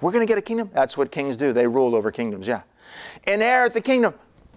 We're 0.00 0.10
going 0.10 0.26
to 0.26 0.28
get 0.28 0.38
a 0.38 0.42
kingdom. 0.42 0.70
That's 0.74 0.96
what 0.96 1.12
kings 1.12 1.36
do. 1.36 1.52
They 1.52 1.68
rule 1.68 1.94
over 1.94 2.10
kingdoms, 2.10 2.48
yeah. 2.48 2.62
Inherit 3.28 3.72
the 3.72 3.80
kingdom 3.80 4.14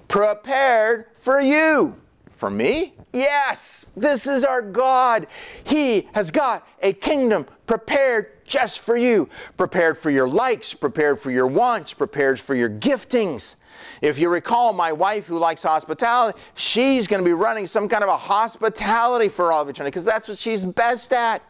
prepared 0.07 1.05
for 1.13 1.39
you. 1.39 1.95
For 2.31 2.49
me? 2.49 2.95
Yes, 3.13 3.85
this 3.95 4.25
is 4.25 4.43
our 4.43 4.63
God. 4.63 5.27
He 5.65 6.09
has 6.15 6.31
got 6.31 6.67
a 6.81 6.91
kingdom 6.93 7.45
prepared 7.67 8.43
just 8.45 8.79
for 8.79 8.97
you. 8.97 9.29
Prepared 9.57 9.95
for 9.95 10.09
your 10.09 10.27
likes, 10.27 10.73
prepared 10.73 11.19
for 11.19 11.29
your 11.29 11.45
wants, 11.45 11.93
prepared 11.93 12.39
for 12.39 12.55
your 12.55 12.69
giftings. 12.69 13.57
If 14.03 14.19
you 14.19 14.27
recall, 14.27 14.73
my 14.73 14.91
wife 14.91 15.27
who 15.27 15.37
likes 15.37 15.63
hospitality, 15.63 16.37
she's 16.55 17.07
going 17.07 17.23
to 17.23 17.25
be 17.25 17.31
running 17.31 17.65
some 17.65 17.87
kind 17.87 18.03
of 18.03 18.09
a 18.09 18.17
hospitality 18.17 19.29
for 19.29 19.53
all 19.53 19.61
of 19.61 19.69
eternity 19.69 19.91
because 19.91 20.03
that's 20.03 20.27
what 20.27 20.37
she's 20.37 20.65
best 20.65 21.13
at. 21.13 21.41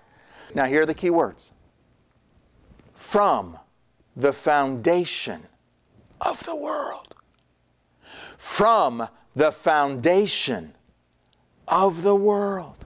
Now, 0.54 0.66
here 0.66 0.84
are 0.84 0.86
the 0.86 0.94
key 0.94 1.10
words 1.10 1.52
from 2.94 3.58
the 4.16 4.32
foundation 4.32 5.42
of 6.22 6.46
the 6.46 6.56
world. 6.56 7.16
From 8.38 9.08
the 9.36 9.52
foundation 9.52 10.76
of 11.68 12.04
the 12.04 12.16
world. 12.16 12.86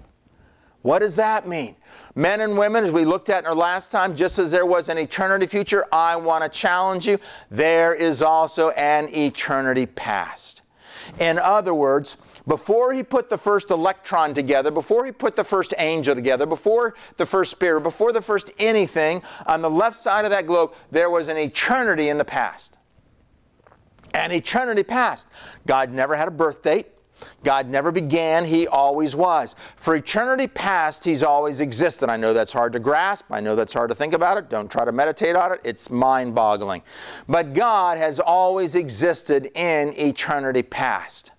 What 0.81 0.99
does 0.99 1.17
that 1.17 1.45
mean? 1.45 1.75
Men 2.17 2.41
and 2.41 2.57
women, 2.57 2.83
as 2.83 2.91
we 2.91 3.05
looked 3.05 3.29
at 3.29 3.43
in 3.43 3.45
our 3.45 3.53
last 3.53 3.91
time, 3.91 4.15
just 4.15 4.39
as 4.39 4.49
there 4.49 4.65
was 4.65 4.89
an 4.89 4.97
eternity 4.97 5.45
future, 5.45 5.85
I 5.91 6.15
want 6.15 6.43
to 6.43 6.49
challenge 6.49 7.07
you, 7.07 7.19
there 7.51 7.93
is 7.93 8.23
also 8.23 8.71
an 8.71 9.07
eternity 9.13 9.85
past. 9.85 10.63
In 11.19 11.37
other 11.37 11.75
words, 11.75 12.17
before 12.47 12.91
he 12.91 13.03
put 13.03 13.29
the 13.29 13.37
first 13.37 13.69
electron 13.69 14.33
together, 14.33 14.71
before 14.71 15.05
he 15.05 15.11
put 15.11 15.35
the 15.35 15.43
first 15.43 15.75
angel 15.77 16.15
together, 16.15 16.47
before 16.47 16.95
the 17.17 17.25
first 17.25 17.51
spirit, 17.51 17.81
before 17.81 18.11
the 18.11 18.21
first 18.21 18.51
anything, 18.57 19.21
on 19.45 19.61
the 19.61 19.69
left 19.69 19.95
side 19.95 20.25
of 20.25 20.31
that 20.31 20.47
globe, 20.47 20.73
there 20.89 21.11
was 21.11 21.27
an 21.27 21.37
eternity 21.37 22.09
in 22.09 22.17
the 22.17 22.25
past. 22.25 22.79
An 24.15 24.31
eternity 24.31 24.81
past. 24.81 25.27
God 25.67 25.91
never 25.91 26.15
had 26.15 26.27
a 26.27 26.31
birth 26.31 26.63
date. 26.63 26.87
God 27.43 27.67
never 27.67 27.91
began, 27.91 28.45
He 28.45 28.67
always 28.67 29.15
was. 29.15 29.55
For 29.75 29.95
eternity 29.95 30.47
past, 30.47 31.03
He's 31.03 31.23
always 31.23 31.59
existed. 31.59 32.09
I 32.09 32.17
know 32.17 32.33
that's 32.33 32.53
hard 32.53 32.73
to 32.73 32.79
grasp. 32.79 33.25
I 33.29 33.39
know 33.39 33.55
that's 33.55 33.73
hard 33.73 33.89
to 33.89 33.95
think 33.95 34.13
about 34.13 34.37
it. 34.37 34.49
Don't 34.49 34.71
try 34.71 34.85
to 34.85 34.91
meditate 34.91 35.35
on 35.35 35.51
it. 35.51 35.59
It's 35.63 35.89
mind 35.89 36.35
boggling. 36.35 36.81
But 37.27 37.53
God 37.53 37.97
has 37.97 38.19
always 38.19 38.75
existed 38.75 39.49
in 39.55 39.93
eternity 39.97 40.63
past. 40.63 41.31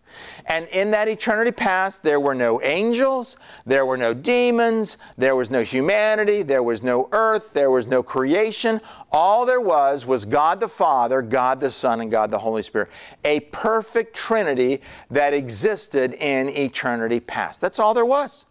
And 0.49 0.67
in 0.69 0.91
that 0.93 1.09
eternity 1.09 1.53
past, 1.53 2.03
there 2.03 2.21
were 2.21 2.35
no 2.35 2.61
angels, 2.63 3.37
there 3.67 3.85
were 3.85 3.99
no 3.99 4.15
demons, 4.15 4.97
there 5.19 5.37
was 5.37 5.51
no 5.51 5.63
humanity, 5.63 6.43
there 6.43 6.63
was 6.63 6.83
no 6.83 7.09
earth, 7.13 7.53
there 7.53 7.71
was 7.71 7.87
no 7.87 8.03
creation. 8.03 8.81
All 9.13 9.45
there 9.45 9.61
was 9.61 10.07
was 10.07 10.25
God 10.25 10.59
the 10.59 10.69
Father, 10.69 11.21
God 11.21 11.61
the 11.61 11.71
Son, 11.71 12.01
and 12.01 12.11
God 12.11 12.31
the 12.31 12.39
Holy 12.39 12.63
Spirit. 12.63 12.89
A 13.25 13.41
perfect 13.41 14.17
Trinity 14.17 14.81
that 15.11 15.35
existed 15.35 16.15
in 16.15 16.49
eternity 16.49 17.21
past. 17.21 17.61
That's 17.61 17.79
all 17.79 17.93
there 17.93 18.07
was. 18.07 18.47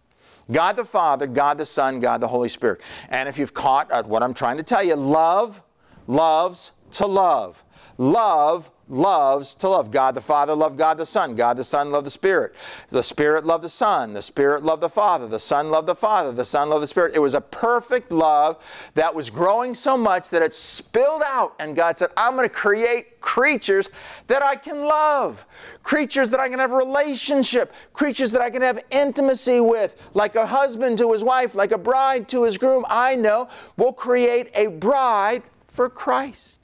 God 0.51 0.75
the 0.75 0.85
Father, 0.85 1.27
God 1.27 1.57
the 1.57 1.65
Son, 1.65 1.99
God 1.99 2.21
the 2.21 2.27
Holy 2.27 2.47
Spirit. 2.47 2.81
And 3.09 3.27
if 3.27 3.39
you've 3.39 3.53
caught 3.53 3.91
uh, 3.91 4.03
what 4.03 4.21
I'm 4.21 4.33
trying 4.33 4.57
to 4.57 4.63
tell 4.63 4.83
you, 4.83 4.95
love 4.95 5.63
loves 6.07 6.71
to 6.91 7.05
love. 7.05 7.63
Love 7.97 8.71
loves 8.89 9.53
to 9.55 9.69
love. 9.69 9.91
God 9.91 10.15
the 10.15 10.21
Father 10.21 10.55
loved 10.55 10.77
God 10.77 10.97
the 10.97 11.05
Son. 11.05 11.35
God 11.35 11.57
the 11.57 11.63
Son 11.63 11.91
loved 11.91 12.05
the 12.05 12.11
Spirit. 12.11 12.55
The 12.89 13.03
Spirit 13.03 13.45
loved 13.45 13.63
the 13.63 13.69
Son. 13.69 14.13
The 14.13 14.21
Spirit 14.21 14.63
loved 14.63 14.81
the 14.81 14.89
Father. 14.89 15.27
The 15.27 15.39
Son 15.39 15.69
loved 15.69 15.87
the 15.87 15.95
Father. 15.95 16.31
The 16.31 16.45
Son 16.45 16.69
loved 16.69 16.83
the 16.83 16.87
Spirit. 16.87 17.15
It 17.15 17.19
was 17.19 17.33
a 17.33 17.41
perfect 17.41 18.11
love 18.11 18.63
that 18.93 19.13
was 19.13 19.29
growing 19.29 19.73
so 19.73 19.97
much 19.97 20.29
that 20.29 20.41
it 20.41 20.53
spilled 20.53 21.23
out. 21.25 21.55
And 21.59 21.75
God 21.75 21.97
said, 21.97 22.09
I'm 22.17 22.35
going 22.35 22.47
to 22.47 22.53
create 22.53 23.19
creatures 23.19 23.89
that 24.27 24.41
I 24.41 24.55
can 24.55 24.85
love, 24.85 25.45
creatures 25.83 26.29
that 26.29 26.39
I 26.39 26.47
can 26.47 26.59
have 26.59 26.71
a 26.71 26.75
relationship, 26.75 27.73
creatures 27.91 28.31
that 28.31 28.41
I 28.41 28.49
can 28.49 28.61
have 28.61 28.79
intimacy 28.91 29.59
with, 29.59 29.97
like 30.13 30.35
a 30.35 30.45
husband 30.45 30.97
to 30.99 31.11
his 31.11 31.23
wife, 31.23 31.55
like 31.55 31.71
a 31.71 31.77
bride 31.77 32.29
to 32.29 32.43
his 32.43 32.57
groom. 32.57 32.85
I 32.89 33.15
know 33.15 33.49
we'll 33.75 33.93
create 33.93 34.49
a 34.55 34.67
bride 34.67 35.43
for 35.65 35.89
Christ. 35.89 36.56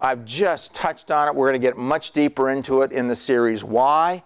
I've 0.00 0.24
just 0.24 0.74
touched 0.74 1.10
on 1.10 1.28
it. 1.28 1.34
We're 1.34 1.48
going 1.48 1.60
to 1.60 1.66
get 1.66 1.76
much 1.76 2.10
deeper 2.10 2.50
into 2.50 2.82
it 2.82 2.92
in 2.92 3.08
the 3.08 3.16
series. 3.16 3.64
Why? 3.64 4.22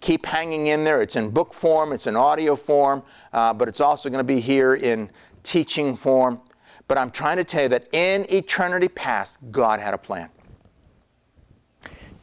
Keep 0.00 0.26
hanging 0.26 0.68
in 0.68 0.84
there. 0.84 1.02
It's 1.02 1.16
in 1.16 1.30
book 1.30 1.52
form, 1.52 1.92
it's 1.92 2.06
in 2.06 2.16
audio 2.16 2.56
form, 2.56 3.02
uh, 3.32 3.52
but 3.52 3.68
it's 3.68 3.80
also 3.80 4.08
going 4.08 4.20
to 4.20 4.24
be 4.24 4.40
here 4.40 4.74
in 4.74 5.10
teaching 5.42 5.94
form. 5.94 6.40
But 6.88 6.98
I'm 6.98 7.10
trying 7.10 7.38
to 7.38 7.44
tell 7.44 7.62
you 7.62 7.68
that 7.70 7.88
in 7.92 8.26
eternity 8.30 8.88
past, 8.88 9.38
God 9.50 9.80
had 9.80 9.94
a 9.94 9.98
plan. 9.98 10.28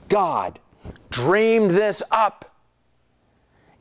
God 0.07 0.59
dreamed 1.09 1.71
this 1.71 2.03
up 2.11 2.53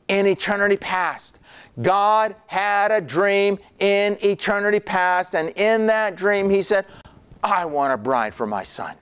in 0.07 0.25
eternity 0.25 0.77
past. 0.77 1.39
God 1.81 2.35
had 2.47 2.91
a 2.91 3.01
dream 3.01 3.57
in 3.79 4.17
eternity 4.23 4.79
past, 4.79 5.35
and 5.35 5.49
in 5.57 5.87
that 5.87 6.15
dream, 6.15 6.49
He 6.49 6.61
said, 6.61 6.85
I 7.43 7.65
want 7.65 7.93
a 7.93 7.97
bride 7.97 8.33
for 8.33 8.45
my 8.45 8.63
son. 8.63 8.95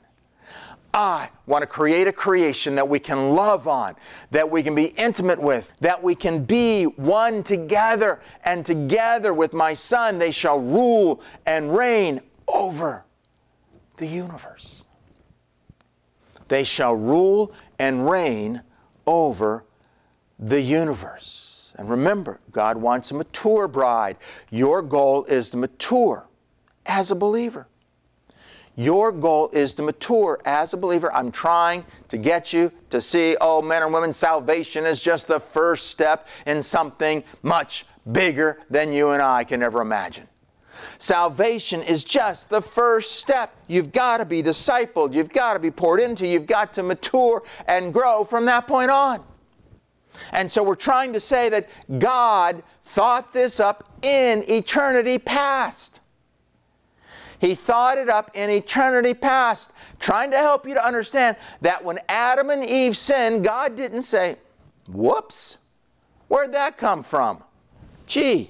I 0.93 1.29
want 1.45 1.61
to 1.61 1.67
create 1.67 2.07
a 2.07 2.11
creation 2.11 2.75
that 2.75 2.87
we 2.87 2.99
can 2.99 3.35
love 3.35 3.67
on, 3.67 3.95
that 4.31 4.49
we 4.49 4.63
can 4.63 4.73
be 4.73 4.85
intimate 4.97 5.39
with, 5.39 5.71
that 5.81 6.01
we 6.01 6.15
can 6.15 6.43
be 6.43 6.85
one 6.85 7.43
together. 7.43 8.19
And 8.43 8.65
together 8.65 9.33
with 9.33 9.53
my 9.53 9.73
son, 9.73 10.17
they 10.17 10.31
shall 10.31 10.59
rule 10.59 11.21
and 11.45 11.75
reign 11.75 12.21
over 12.47 13.05
the 13.97 14.07
universe. 14.07 14.85
They 16.47 16.63
shall 16.63 16.95
rule 16.95 17.53
and 17.77 18.09
reign 18.09 18.63
over 19.05 19.65
the 20.39 20.59
universe. 20.59 21.73
And 21.77 21.89
remember, 21.89 22.41
God 22.51 22.77
wants 22.77 23.11
a 23.11 23.13
mature 23.13 23.67
bride. 23.67 24.17
Your 24.49 24.81
goal 24.81 25.23
is 25.25 25.51
to 25.51 25.57
mature 25.57 26.27
as 26.87 27.11
a 27.11 27.15
believer. 27.15 27.68
Your 28.79 29.11
goal 29.11 29.49
is 29.51 29.73
to 29.73 29.83
mature 29.83 30.39
as 30.45 30.73
a 30.73 30.77
believer. 30.77 31.13
I'm 31.13 31.33
trying 31.33 31.83
to 32.07 32.17
get 32.17 32.53
you 32.53 32.71
to 32.91 33.01
see, 33.01 33.35
oh, 33.41 33.61
men 33.61 33.83
and 33.83 33.93
women, 33.93 34.13
salvation 34.13 34.85
is 34.85 35.01
just 35.01 35.27
the 35.27 35.37
first 35.37 35.87
step 35.87 36.29
in 36.45 36.63
something 36.63 37.21
much 37.43 37.85
bigger 38.13 38.61
than 38.69 38.93
you 38.93 39.09
and 39.09 39.21
I 39.21 39.43
can 39.43 39.61
ever 39.61 39.81
imagine. 39.81 40.29
Salvation 40.97 41.81
is 41.81 42.05
just 42.05 42.49
the 42.49 42.61
first 42.61 43.17
step. 43.17 43.53
You've 43.67 43.91
got 43.91 44.19
to 44.19 44.25
be 44.25 44.41
discipled, 44.41 45.13
you've 45.13 45.33
got 45.33 45.55
to 45.55 45.59
be 45.59 45.71
poured 45.71 45.99
into, 45.99 46.25
you've 46.25 46.45
got 46.45 46.71
to 46.75 46.83
mature 46.83 47.43
and 47.67 47.93
grow 47.93 48.23
from 48.23 48.45
that 48.45 48.65
point 48.65 48.91
on. 48.91 49.21
And 50.31 50.49
so 50.49 50.63
we're 50.63 50.75
trying 50.75 51.11
to 51.11 51.19
say 51.19 51.49
that 51.49 51.67
God 51.99 52.63
thought 52.83 53.33
this 53.33 53.59
up 53.59 53.99
in 54.03 54.41
eternity 54.47 55.17
past. 55.17 55.99
He 57.39 57.55
thought 57.55 57.97
it 57.97 58.09
up 58.09 58.31
in 58.33 58.49
eternity 58.49 59.13
past, 59.13 59.73
trying 59.99 60.31
to 60.31 60.37
help 60.37 60.67
you 60.67 60.73
to 60.73 60.85
understand 60.85 61.37
that 61.61 61.83
when 61.83 61.97
Adam 62.09 62.49
and 62.49 62.63
Eve 62.69 62.95
sinned, 62.95 63.43
God 63.43 63.75
didn't 63.75 64.01
say, 64.01 64.35
Whoops, 64.87 65.59
where'd 66.27 66.53
that 66.53 66.77
come 66.77 67.03
from? 67.03 67.43
Gee, 68.07 68.49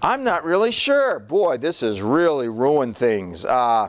I'm 0.00 0.22
not 0.24 0.44
really 0.44 0.70
sure. 0.70 1.18
Boy, 1.18 1.56
this 1.56 1.80
has 1.80 2.00
really 2.00 2.48
ruined 2.48 2.96
things. 2.96 3.44
Uh, 3.44 3.88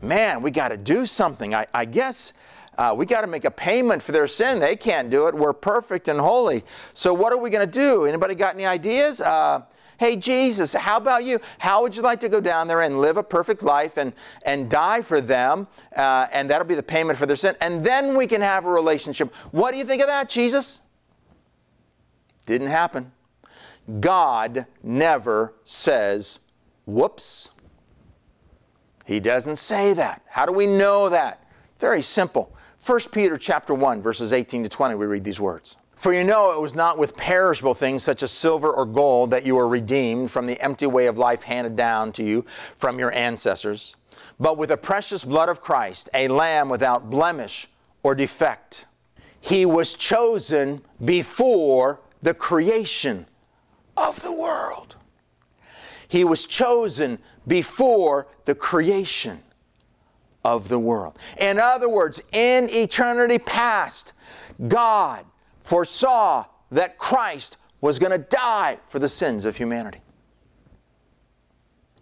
man, 0.00 0.42
we 0.42 0.50
got 0.50 0.68
to 0.68 0.76
do 0.76 1.06
something. 1.06 1.54
I, 1.54 1.66
I 1.74 1.84
guess 1.84 2.32
uh, 2.78 2.94
we 2.96 3.06
got 3.06 3.22
to 3.22 3.26
make 3.26 3.44
a 3.44 3.50
payment 3.50 4.02
for 4.02 4.12
their 4.12 4.26
sin. 4.26 4.58
They 4.58 4.76
can't 4.76 5.10
do 5.10 5.28
it. 5.28 5.34
We're 5.34 5.52
perfect 5.52 6.08
and 6.08 6.18
holy. 6.18 6.62
So 6.94 7.12
what 7.14 7.32
are 7.32 7.38
we 7.38 7.50
going 7.50 7.64
to 7.64 7.70
do? 7.70 8.04
Anybody 8.04 8.34
got 8.34 8.54
any 8.54 8.66
ideas? 8.66 9.20
Uh, 9.20 9.62
Hey, 9.98 10.16
Jesus, 10.16 10.74
how 10.74 10.98
about 10.98 11.24
you? 11.24 11.38
How 11.58 11.82
would 11.82 11.96
you 11.96 12.02
like 12.02 12.20
to 12.20 12.28
go 12.28 12.40
down 12.40 12.68
there 12.68 12.82
and 12.82 13.00
live 13.00 13.16
a 13.16 13.22
perfect 13.22 13.62
life 13.62 13.96
and, 13.96 14.12
and 14.44 14.70
die 14.70 15.00
for 15.02 15.20
them? 15.20 15.66
Uh, 15.94 16.26
and 16.32 16.50
that'll 16.50 16.66
be 16.66 16.74
the 16.74 16.82
payment 16.82 17.18
for 17.18 17.26
their 17.26 17.36
sin. 17.36 17.56
And 17.60 17.84
then 17.84 18.16
we 18.16 18.26
can 18.26 18.40
have 18.40 18.66
a 18.66 18.70
relationship. 18.70 19.34
What 19.52 19.72
do 19.72 19.78
you 19.78 19.84
think 19.84 20.02
of 20.02 20.08
that, 20.08 20.28
Jesus? 20.28 20.82
Didn't 22.44 22.68
happen. 22.68 23.10
God 24.00 24.66
never 24.82 25.54
says, 25.64 26.40
whoops. 26.86 27.52
He 29.06 29.20
doesn't 29.20 29.56
say 29.56 29.94
that. 29.94 30.22
How 30.26 30.44
do 30.44 30.52
we 30.52 30.66
know 30.66 31.08
that? 31.08 31.48
Very 31.78 32.02
simple. 32.02 32.54
1 32.84 33.00
Peter 33.12 33.38
chapter 33.38 33.74
1 33.74 34.02
verses 34.02 34.32
18 34.32 34.64
to 34.64 34.68
20 34.68 34.94
we 34.94 35.06
read 35.06 35.24
these 35.24 35.40
words. 35.40 35.76
For 35.96 36.12
you 36.12 36.24
know 36.24 36.54
it 36.54 36.60
was 36.60 36.74
not 36.74 36.98
with 36.98 37.16
perishable 37.16 37.72
things 37.72 38.04
such 38.04 38.22
as 38.22 38.30
silver 38.30 38.70
or 38.70 38.84
gold 38.84 39.30
that 39.30 39.46
you 39.46 39.56
were 39.56 39.66
redeemed 39.66 40.30
from 40.30 40.46
the 40.46 40.60
empty 40.60 40.86
way 40.86 41.06
of 41.06 41.16
life 41.16 41.42
handed 41.42 41.74
down 41.74 42.12
to 42.12 42.22
you 42.22 42.44
from 42.76 42.98
your 42.98 43.12
ancestors, 43.12 43.96
but 44.38 44.58
with 44.58 44.68
the 44.68 44.76
precious 44.76 45.24
blood 45.24 45.48
of 45.48 45.62
Christ, 45.62 46.10
a 46.12 46.28
lamb 46.28 46.68
without 46.68 47.08
blemish 47.08 47.68
or 48.02 48.14
defect. 48.14 48.86
He 49.40 49.64
was 49.64 49.94
chosen 49.94 50.82
before 51.02 52.02
the 52.20 52.34
creation 52.34 53.26
of 53.96 54.20
the 54.22 54.32
world. 54.32 54.96
He 56.08 56.24
was 56.24 56.44
chosen 56.44 57.18
before 57.46 58.28
the 58.44 58.54
creation 58.54 59.40
of 60.44 60.68
the 60.68 60.78
world. 60.78 61.18
In 61.40 61.58
other 61.58 61.88
words, 61.88 62.22
in 62.32 62.68
eternity 62.70 63.38
past, 63.38 64.12
God 64.68 65.24
foresaw 65.66 66.44
that 66.70 66.96
Christ 66.96 67.58
was 67.80 67.98
going 67.98 68.12
to 68.12 68.18
die 68.18 68.78
for 68.84 68.98
the 68.98 69.08
sins 69.08 69.44
of 69.44 69.56
humanity. 69.56 70.00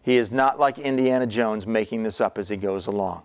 He 0.02 0.16
is 0.16 0.30
not 0.30 0.60
like 0.60 0.78
Indiana 0.78 1.26
Jones 1.26 1.66
making 1.66 2.02
this 2.02 2.20
up 2.20 2.36
as 2.36 2.48
he 2.48 2.58
goes 2.58 2.86
along. 2.86 3.24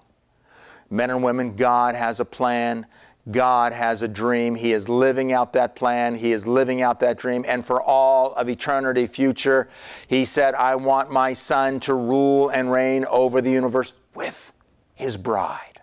Men 0.90 1.10
and 1.10 1.22
women, 1.22 1.56
God 1.56 1.94
has 1.96 2.22
a 2.22 2.26
plan. 2.26 2.86
God 3.32 3.74
has 3.74 4.02
a 4.02 4.08
dream. 4.08 4.56
He 4.56 4.72
is 4.72 4.88
living 4.88 5.34
out 5.34 5.52
that 5.54 5.76
plan. 5.76 6.16
He 6.16 6.32
is 6.32 6.48
living 6.48 6.82
out 6.82 7.02
that 7.02 7.18
dream. 7.18 7.44
And 7.46 7.64
for 7.64 7.82
all 7.82 8.34
of 8.34 8.48
eternity 8.48 9.08
future, 9.08 9.68
He 10.08 10.24
said, 10.24 10.56
I 10.56 10.76
want 10.76 11.12
my 11.12 11.34
Son 11.34 11.82
to 11.82 11.94
rule 11.94 12.50
and 12.50 12.72
reign 12.72 13.06
over 13.10 13.42
the 13.42 13.52
universe 13.52 13.94
with 14.16 14.54
His 14.96 15.18
bride. 15.18 15.82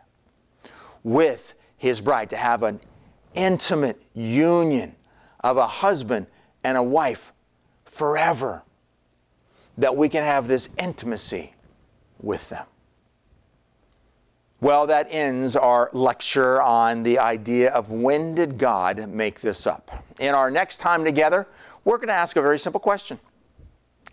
With 1.04 1.54
His 1.76 2.00
bride, 2.00 2.30
to 2.30 2.36
have 2.36 2.62
an 2.62 2.80
intimate 3.36 4.02
union 4.14 4.96
of 5.40 5.56
a 5.56 5.66
husband 5.66 6.26
and 6.64 6.76
a 6.76 6.82
wife 6.82 7.32
forever. 7.84 8.62
That 9.78 9.94
we 9.94 10.08
can 10.08 10.24
have 10.24 10.48
this 10.48 10.70
intimacy 10.78 11.54
with 12.20 12.48
them. 12.48 12.66
Well, 14.60 14.86
that 14.86 15.08
ends 15.10 15.54
our 15.54 15.90
lecture 15.92 16.62
on 16.62 17.02
the 17.02 17.18
idea 17.18 17.70
of 17.72 17.92
when 17.92 18.34
did 18.34 18.56
God 18.56 19.06
make 19.08 19.40
this 19.40 19.66
up. 19.66 20.04
In 20.18 20.34
our 20.34 20.50
next 20.50 20.78
time 20.78 21.04
together, 21.04 21.46
we're 21.84 21.98
going 21.98 22.08
to 22.08 22.14
ask 22.14 22.36
a 22.36 22.42
very 22.42 22.58
simple 22.58 22.80
question 22.80 23.18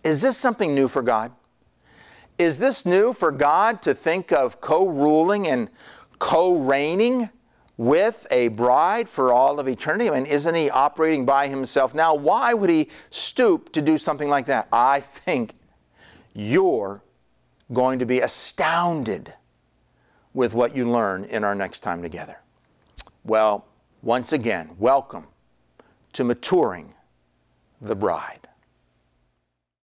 Is 0.03 0.21
this 0.21 0.38
something 0.38 0.75
new 0.75 0.89
for 0.89 1.01
God? 1.01 1.31
Is 2.38 2.59
this 2.59 2.86
new 2.86 3.13
for 3.13 3.31
God 3.31 3.81
to 3.83 3.93
think 3.93 4.31
of 4.33 4.59
co 4.59 4.88
ruling 4.88 5.47
and 5.47 5.69
co 6.19 6.59
reigning 6.59 7.29
with 7.77 8.27
a 8.31 8.49
bride 8.49 9.09
for 9.09 9.31
all 9.31 9.59
of 9.59 9.67
eternity? 9.67 10.09
I 10.09 10.13
mean, 10.13 10.25
isn't 10.25 10.55
He 10.55 10.69
operating 10.69 11.25
by 11.25 11.47
Himself 11.47 11.93
now? 11.95 12.15
Why 12.15 12.53
would 12.53 12.69
He 12.69 12.89
stoop 13.09 13.71
to 13.73 13.81
do 13.81 13.97
something 13.97 14.29
like 14.29 14.45
that? 14.47 14.67
I 14.71 14.99
think 14.99 15.55
you're 16.33 17.01
going 17.71 17.99
to 17.99 18.05
be 18.05 18.19
astounded 18.19 19.33
with 20.33 20.53
what 20.53 20.75
you 20.75 20.89
learn 20.89 21.23
in 21.25 21.43
our 21.43 21.55
next 21.55 21.81
time 21.81 22.01
together. 22.01 22.38
Well, 23.23 23.65
once 24.01 24.33
again, 24.33 24.71
welcome 24.77 25.27
to 26.13 26.23
maturing 26.23 26.93
the 27.81 27.95
bride. 27.95 28.42